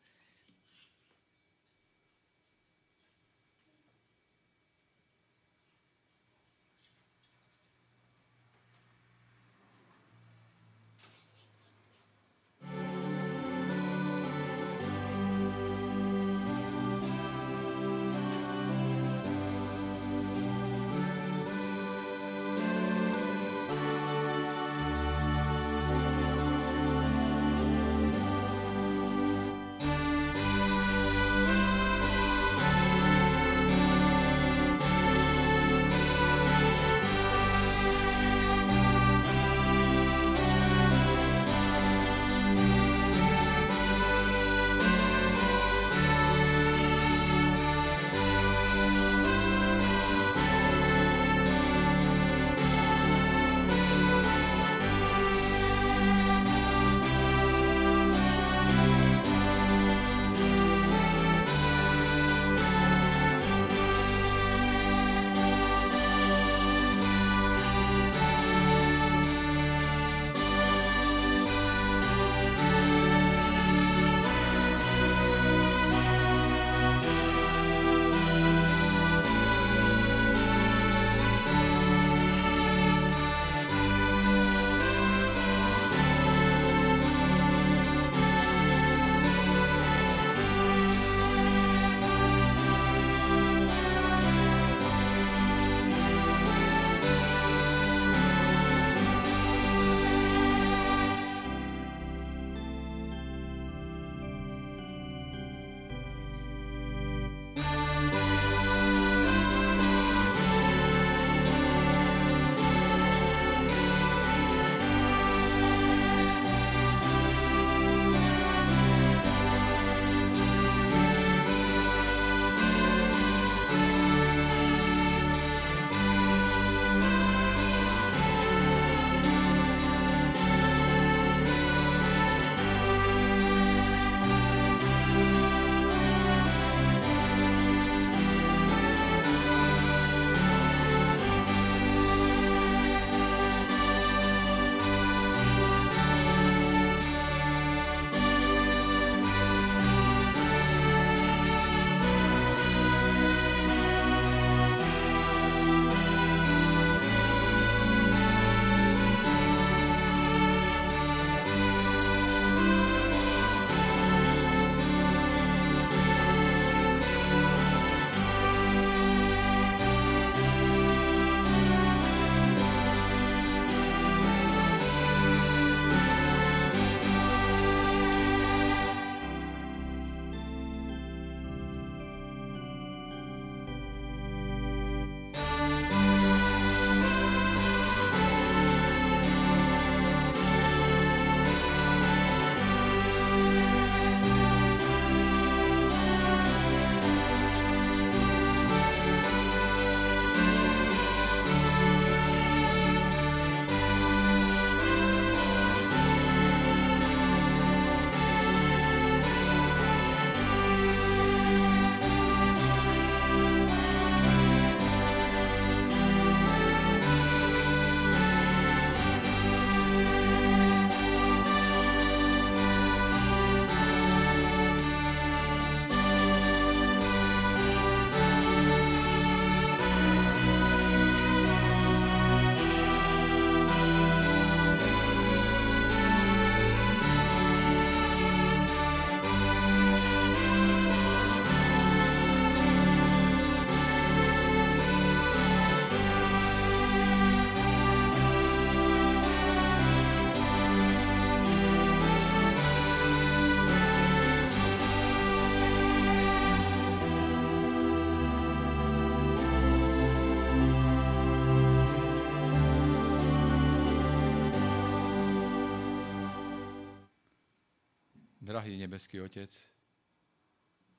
Drahý 268.58 268.74
nebeský 268.74 269.22
Otec, 269.22 269.54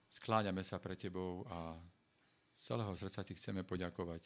skláňame 0.08 0.64
sa 0.64 0.80
pre 0.80 0.96
Tebou 0.96 1.44
a 1.52 1.76
z 2.56 2.72
celého 2.72 2.96
srdca 2.96 3.20
Ti 3.20 3.36
chceme 3.36 3.68
poďakovať, 3.68 4.24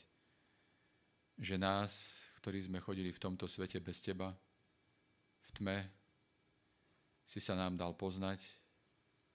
že 1.41 1.57
nás, 1.57 2.13
ktorí 2.38 2.61
sme 2.61 2.77
chodili 2.77 3.09
v 3.09 3.17
tomto 3.17 3.49
svete 3.49 3.81
bez 3.81 4.05
Teba, 4.05 4.38
v 5.41 5.49
tme, 5.49 5.89
si 7.25 7.41
sa 7.41 7.57
nám 7.57 7.73
dal 7.73 7.97
poznať, 7.97 8.38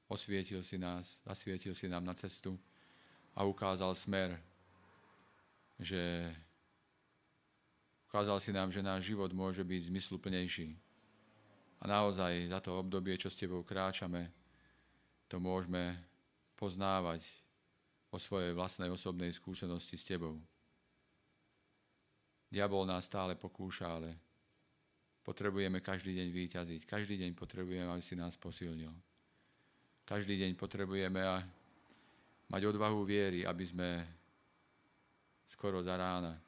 osvietil 0.07 0.63
si 0.63 0.79
nás, 0.79 1.19
zasvietil 1.27 1.75
si 1.75 1.91
nám 1.91 2.07
na 2.07 2.15
cestu 2.15 2.55
a 3.35 3.43
ukázal 3.43 3.99
smer, 3.99 4.39
že 5.75 6.31
ukázal 8.07 8.39
si 8.39 8.55
nám, 8.55 8.71
že 8.71 8.79
náš 8.79 9.11
život 9.11 9.35
môže 9.35 9.67
byť 9.67 9.91
zmysluplnejší. 9.91 10.87
A 11.79 11.85
naozaj 11.87 12.51
za 12.51 12.59
to 12.59 12.75
obdobie, 12.79 13.15
čo 13.15 13.31
s 13.31 13.39
Tebou 13.39 13.63
kráčame, 13.63 14.35
to 15.31 15.39
môžeme 15.39 15.95
poznávať 16.59 17.23
o 18.11 18.17
svojej 18.17 18.57
vlastnej 18.57 18.91
osobnej 18.91 19.31
skúsenosti 19.31 19.95
s 19.95 20.09
Tebou. 20.09 20.41
Diabol 22.49 22.89
nás 22.89 23.05
stále 23.05 23.37
pokúša, 23.37 24.01
ale 24.01 24.17
potrebujeme 25.21 25.85
každý 25.85 26.17
deň 26.17 26.29
výťaziť. 26.33 26.81
Každý 26.89 27.21
deň 27.21 27.37
potrebujeme, 27.37 27.93
aby 27.93 28.01
si 28.01 28.17
nás 28.17 28.35
posilnil. 28.41 28.91
Každý 30.09 30.41
deň 30.41 30.57
potrebujeme 30.57 31.21
mať 32.49 32.63
odvahu 32.65 33.05
viery, 33.05 33.45
aby 33.45 33.65
sme 33.69 33.89
skoro 35.45 35.85
za 35.85 36.01
rána 36.01 36.41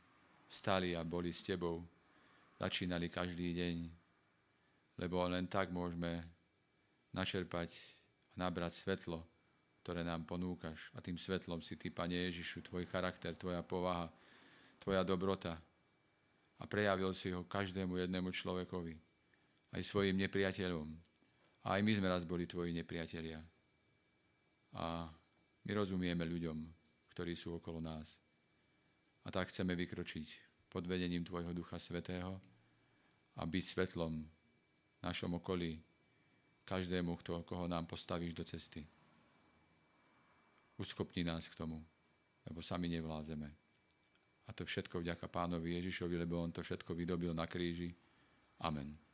vstali 0.48 0.96
a 0.96 1.04
boli 1.04 1.28
s 1.28 1.44
Tebou. 1.44 1.84
Začínali 2.56 3.12
každý 3.12 3.52
deň, 3.52 3.99
lebo 5.00 5.24
len 5.24 5.48
tak 5.48 5.72
môžeme 5.72 6.20
načerpať 7.16 7.72
a 7.72 8.44
nabrať 8.44 8.84
svetlo, 8.84 9.24
ktoré 9.80 10.04
nám 10.04 10.28
ponúkaš. 10.28 10.92
A 10.92 11.00
tým 11.00 11.16
svetlom 11.16 11.64
si 11.64 11.80
Ty, 11.80 11.88
Pane 11.88 12.28
Ježišu, 12.28 12.60
Tvoj 12.68 12.84
charakter, 12.84 13.32
Tvoja 13.32 13.64
povaha, 13.64 14.12
Tvoja 14.76 15.00
dobrota, 15.00 15.56
a 16.60 16.68
prejavil 16.68 17.16
si 17.16 17.32
ho 17.32 17.48
každému 17.48 17.96
jednému 17.96 18.28
človekovi, 18.28 18.94
aj 19.72 19.82
svojim 19.82 20.16
nepriateľom. 20.20 20.88
A 21.64 21.76
aj 21.76 21.80
my 21.80 21.92
sme 21.96 22.08
raz 22.08 22.22
boli 22.28 22.44
tvoji 22.44 22.76
nepriatelia. 22.76 23.40
A 24.76 25.08
my 25.64 25.72
rozumieme 25.72 26.24
ľuďom, 26.24 26.56
ktorí 27.16 27.32
sú 27.32 27.56
okolo 27.56 27.80
nás. 27.80 28.20
A 29.24 29.32
tak 29.32 29.48
chceme 29.48 29.76
vykročiť 29.76 30.26
pod 30.68 30.84
vedením 30.84 31.24
Tvojho 31.24 31.52
Ducha 31.52 31.80
Svetého 31.80 32.40
a 33.36 33.42
byť 33.44 33.64
svetlom 33.64 34.24
našom 35.02 35.40
okolí 35.40 35.80
každému, 36.64 37.16
kto, 37.20 37.42
koho 37.42 37.66
nám 37.66 37.86
postavíš 37.86 38.34
do 38.34 38.44
cesty. 38.44 38.86
Uskopni 40.78 41.24
nás 41.24 41.48
k 41.48 41.58
tomu, 41.58 41.82
lebo 42.46 42.62
sami 42.62 42.88
nevládzeme. 42.88 43.48
A 44.46 44.50
to 44.52 44.64
všetko 44.66 45.02
vďaka 45.02 45.26
pánovi 45.28 45.78
Ježišovi, 45.78 46.14
lebo 46.18 46.42
on 46.42 46.50
to 46.54 46.62
všetko 46.62 46.94
vydobil 46.94 47.34
na 47.34 47.46
kríži. 47.46 47.94
Amen. 48.62 49.09